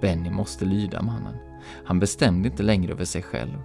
Benny 0.00 0.30
måste 0.30 0.64
lyda 0.64 1.02
mannen. 1.02 1.36
Han 1.84 2.00
bestämde 2.00 2.48
inte 2.48 2.62
längre 2.62 2.92
över 2.92 3.04
sig 3.04 3.22
själv. 3.22 3.58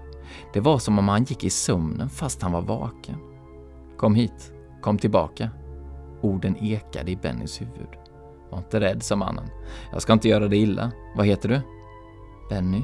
Det 0.53 0.59
var 0.59 0.79
som 0.79 0.99
om 0.99 1.07
han 1.07 1.23
gick 1.23 1.43
i 1.43 1.49
sömnen 1.49 2.09
fast 2.09 2.41
han 2.41 2.51
var 2.51 2.61
vaken. 2.61 3.15
Kom 3.97 4.15
hit, 4.15 4.53
kom 4.81 4.97
tillbaka. 4.97 5.49
Orden 6.21 6.57
ekade 6.57 7.11
i 7.11 7.15
Bennys 7.15 7.61
huvud. 7.61 7.87
Var 8.49 8.57
inte 8.57 8.79
rädd, 8.79 9.03
sa 9.03 9.15
mannen. 9.15 9.49
Jag 9.91 10.01
ska 10.01 10.13
inte 10.13 10.29
göra 10.29 10.47
dig 10.47 10.61
illa. 10.61 10.91
Vad 11.15 11.25
heter 11.25 11.49
du? 11.49 11.61
Benny. 12.49 12.83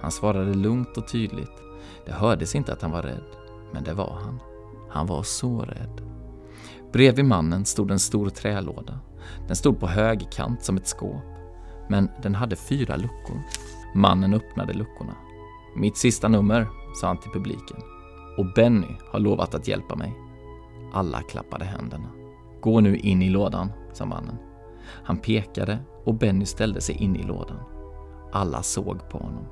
Han 0.00 0.10
svarade 0.10 0.54
lugnt 0.54 0.96
och 0.96 1.08
tydligt. 1.08 1.62
Det 2.06 2.12
hördes 2.12 2.54
inte 2.54 2.72
att 2.72 2.82
han 2.82 2.90
var 2.90 3.02
rädd, 3.02 3.36
men 3.72 3.84
det 3.84 3.94
var 3.94 4.18
han. 4.22 4.40
Han 4.90 5.06
var 5.06 5.22
så 5.22 5.60
rädd. 5.60 6.00
Bredvid 6.92 7.24
mannen 7.24 7.64
stod 7.64 7.90
en 7.90 7.98
stor 7.98 8.28
trälåda. 8.28 8.98
Den 9.46 9.56
stod 9.56 9.80
på 9.80 9.86
högerkant 9.86 10.62
som 10.62 10.76
ett 10.76 10.86
skåp, 10.86 11.22
men 11.88 12.10
den 12.22 12.34
hade 12.34 12.56
fyra 12.56 12.96
luckor. 12.96 13.42
Mannen 13.94 14.34
öppnade 14.34 14.72
luckorna. 14.72 15.14
Mitt 15.76 15.96
sista 15.96 16.28
nummer, 16.28 16.68
sa 17.00 17.06
han 17.06 17.20
till 17.20 17.30
publiken. 17.30 17.76
Och 18.38 18.52
Benny 18.54 18.96
har 19.12 19.18
lovat 19.20 19.54
att 19.54 19.68
hjälpa 19.68 19.96
mig. 19.96 20.18
Alla 20.92 21.22
klappade 21.22 21.64
händerna. 21.64 22.08
Gå 22.60 22.80
nu 22.80 22.96
in 22.96 23.22
i 23.22 23.30
lådan, 23.30 23.72
sa 23.92 24.04
mannen. 24.04 24.36
Han 25.04 25.16
pekade 25.18 25.78
och 26.04 26.14
Benny 26.14 26.46
ställde 26.46 26.80
sig 26.80 26.94
in 26.94 27.16
i 27.16 27.22
lådan. 27.22 27.60
Alla 28.32 28.62
såg 28.62 29.08
på 29.08 29.18
honom. 29.18 29.44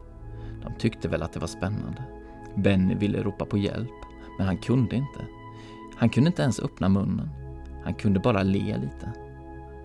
De 0.63 0.75
tyckte 0.79 1.09
väl 1.09 1.23
att 1.23 1.33
det 1.33 1.41
var 1.41 1.47
spännande. 1.47 2.03
Benny 2.55 2.95
ville 2.95 3.23
ropa 3.23 3.45
på 3.45 3.59
hjälp, 3.59 3.91
men 4.39 4.47
han 4.47 4.59
kunde 4.59 4.97
inte. 4.97 5.21
Han 5.97 6.09
kunde 6.09 6.29
inte 6.29 6.43
ens 6.43 6.61
öppna 6.61 6.89
munnen. 6.89 7.31
Han 7.85 7.95
kunde 7.95 8.21
bara 8.21 8.43
le 8.43 8.77
lite. 8.77 9.13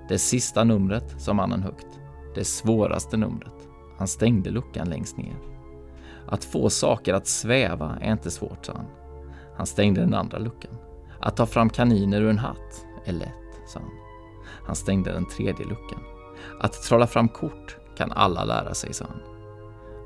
Det 0.07 0.17
sista 0.17 0.63
numret, 0.63 1.21
sa 1.21 1.33
mannen 1.33 1.63
högt. 1.63 1.99
Det 2.35 2.43
svåraste 2.43 3.17
numret. 3.17 3.67
Han 3.97 4.07
stängde 4.07 4.49
luckan 4.49 4.89
längst 4.89 5.17
ner. 5.17 5.35
Att 6.27 6.43
få 6.43 6.69
saker 6.69 7.13
att 7.13 7.27
sväva 7.27 7.97
är 8.01 8.11
inte 8.11 8.31
svårt, 8.31 8.65
sa 8.65 8.73
han. 8.73 8.85
Han 9.57 9.65
stängde 9.65 10.01
den 10.01 10.13
andra 10.13 10.37
luckan. 10.37 10.71
Att 11.19 11.37
ta 11.37 11.45
fram 11.45 11.69
kaniner 11.69 12.21
ur 12.21 12.29
en 12.29 12.37
hatt 12.37 12.85
är 13.05 13.13
lätt, 13.13 13.61
sa 13.67 13.79
han. 13.79 13.89
Han 14.65 14.75
stängde 14.75 15.11
den 15.11 15.25
tredje 15.25 15.65
luckan. 15.65 15.99
Att 16.59 16.73
trolla 16.73 17.07
fram 17.07 17.29
kort 17.29 17.77
kan 17.97 18.11
alla 18.11 18.43
lära 18.43 18.73
sig, 18.73 18.93
sa 18.93 19.05
han. 19.09 19.30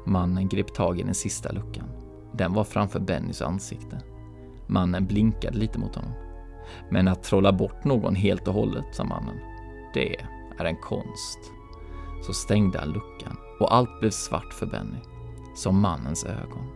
Mannen 0.06 0.48
grep 0.48 0.74
tag 0.74 1.00
i 1.00 1.04
den 1.04 1.16
sista 1.16 1.52
luckan. 1.52 1.90
Den 2.34 2.54
var 2.54 2.64
framför 2.64 3.00
Bennys 3.00 3.42
ansikte. 3.42 4.02
Mannen 4.68 5.08
blinkade 5.08 5.58
lite 5.58 5.80
mot 5.80 5.96
honom. 5.96 6.12
Men 6.90 7.08
att 7.08 7.24
trolla 7.24 7.54
bort 7.54 7.84
någon 7.84 8.16
helt 8.16 8.48
och 8.48 8.54
hållet, 8.54 8.86
sa 8.92 9.04
mannen, 9.04 9.40
det 9.94 10.20
är 10.60 10.66
en 10.66 10.78
konst. 10.78 11.40
Så 12.26 12.34
stängde 12.34 12.80
han 12.80 12.90
luckan 12.90 13.38
och 13.60 13.76
allt 13.76 14.00
blev 14.00 14.10
svart 14.10 14.54
för 14.54 14.66
Benny. 14.66 15.00
Som 15.56 15.80
mannens 15.80 16.26
ögon. 16.26 16.68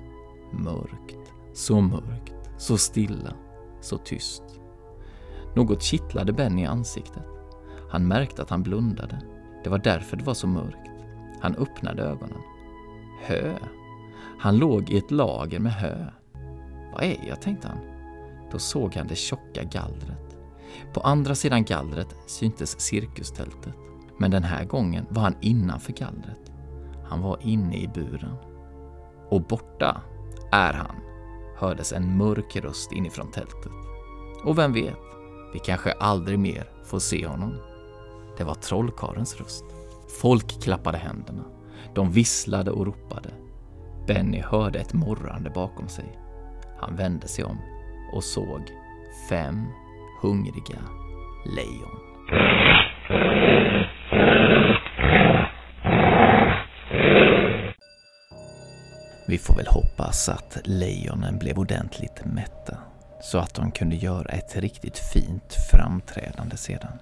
Mörkt, 0.52 1.34
så 1.54 1.82
mörkt, 1.82 2.50
så 2.58 2.78
stilla, 2.78 3.34
så 3.82 3.98
tyst. 3.98 4.44
Något 5.56 5.84
kittlade 5.84 6.34
Benny 6.34 6.62
i 6.62 6.66
ansiktet. 6.66 7.24
Han 7.90 8.08
märkte 8.08 8.42
att 8.42 8.50
han 8.50 8.64
blundade. 8.64 9.22
Det 9.64 9.70
var 9.70 9.78
därför 9.78 10.18
det 10.18 10.24
var 10.24 10.34
så 10.34 10.48
mörkt. 10.48 10.90
Han 11.42 11.56
öppnade 11.56 12.04
ögonen. 12.04 12.42
Hö. 13.22 13.56
Han 14.40 14.58
låg 14.58 14.90
i 14.90 14.98
ett 14.98 15.12
lager 15.12 15.60
med 15.60 15.74
hö. 15.74 16.06
Vad 16.94 17.04
är 17.04 17.28
jag, 17.28 17.42
tänkte 17.42 17.68
han. 17.68 17.80
Då 18.52 18.60
såg 18.60 18.96
han 18.96 19.08
det 19.08 19.16
tjocka 19.16 19.64
gallret. 19.64 20.38
På 20.94 21.02
andra 21.02 21.36
sidan 21.36 21.64
gallret 21.64 22.16
syntes 22.26 22.80
cirkustältet. 22.80 23.74
Men 24.18 24.32
den 24.32 24.44
här 24.44 24.66
gången 24.66 25.06
var 25.10 25.22
han 25.22 25.36
innanför 25.42 25.94
gallret. 25.94 26.52
Han 27.06 27.22
var 27.22 27.38
inne 27.42 27.78
i 27.78 27.88
buren. 27.88 28.36
Och 29.30 29.42
borta 29.42 30.02
är 30.52 30.74
han, 30.74 30.96
hördes 31.58 31.94
en 31.94 32.18
mörk 32.18 32.56
röst 32.56 32.92
inifrån 32.92 33.32
tältet. 33.32 33.72
Och 34.46 34.58
vem 34.58 34.74
vet, 34.74 34.96
vi 35.54 35.60
kanske 35.60 35.92
aldrig 35.92 36.40
mer 36.40 36.70
får 36.86 37.00
se 37.00 37.28
honom. 37.28 37.54
Det 38.38 38.44
var 38.44 38.56
trollkarens 38.56 39.36
röst. 39.36 39.66
Folk 40.22 40.62
klappade 40.62 40.98
händerna. 40.98 41.44
De 41.94 42.12
visslade 42.12 42.72
och 42.72 42.86
ropade. 42.86 43.30
Benny 44.08 44.42
hörde 44.42 44.80
ett 44.80 44.94
morrande 44.94 45.50
bakom 45.50 45.88
sig. 45.88 46.20
Han 46.80 46.96
vände 46.96 47.28
sig 47.28 47.46
om 47.46 47.58
och 48.14 48.24
såg 48.24 48.62
fem 49.30 49.66
hungriga 50.22 50.80
lejon. 51.46 52.00
Vi 59.28 59.38
får 59.38 59.56
väl 59.56 59.68
hoppas 59.68 60.30
att 60.30 60.58
lejonen 60.64 61.38
blev 61.40 61.60
ordentligt 61.60 62.26
mätta 62.26 62.78
så 63.22 63.38
att 63.38 63.54
de 63.54 63.72
kunde 63.72 63.96
göra 63.96 64.30
ett 64.30 64.56
riktigt 64.58 64.98
fint 64.98 65.54
framträdande 65.72 66.58
sedan. 66.58 67.00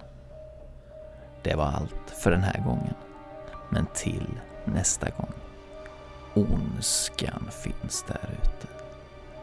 Det 1.42 1.54
var 1.54 1.64
allt 1.64 2.10
för 2.22 2.30
den 2.30 2.42
här 2.42 2.64
gången. 2.64 2.94
Men 3.70 3.86
till 3.94 4.26
nästa 4.74 5.10
gång. 5.10 5.32
Ondskan 6.34 7.50
finns 7.64 8.02
där 8.02 8.30
ute. 8.42 8.68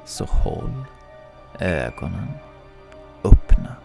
Så 0.05 0.25
håll 0.25 0.85
ögonen 1.59 2.27
öppna. 3.23 3.75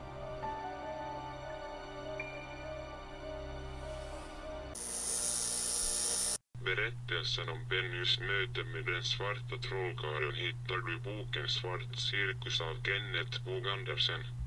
Berättelsen 6.64 7.48
om 7.48 7.68
Bennys 7.68 8.20
möte 8.20 8.64
med 8.64 8.84
den 8.94 9.02
svarta 9.02 9.56
trollkarlen 9.68 10.34
hittar 10.34 10.76
du 10.76 10.96
i 10.96 11.00
boken 11.00 11.48
Svart 11.48 11.96
cirkus 11.96 12.60
av 12.60 12.74
Kenneth 12.84 13.44
Bog 13.44 13.68
Andersen. 13.68 14.39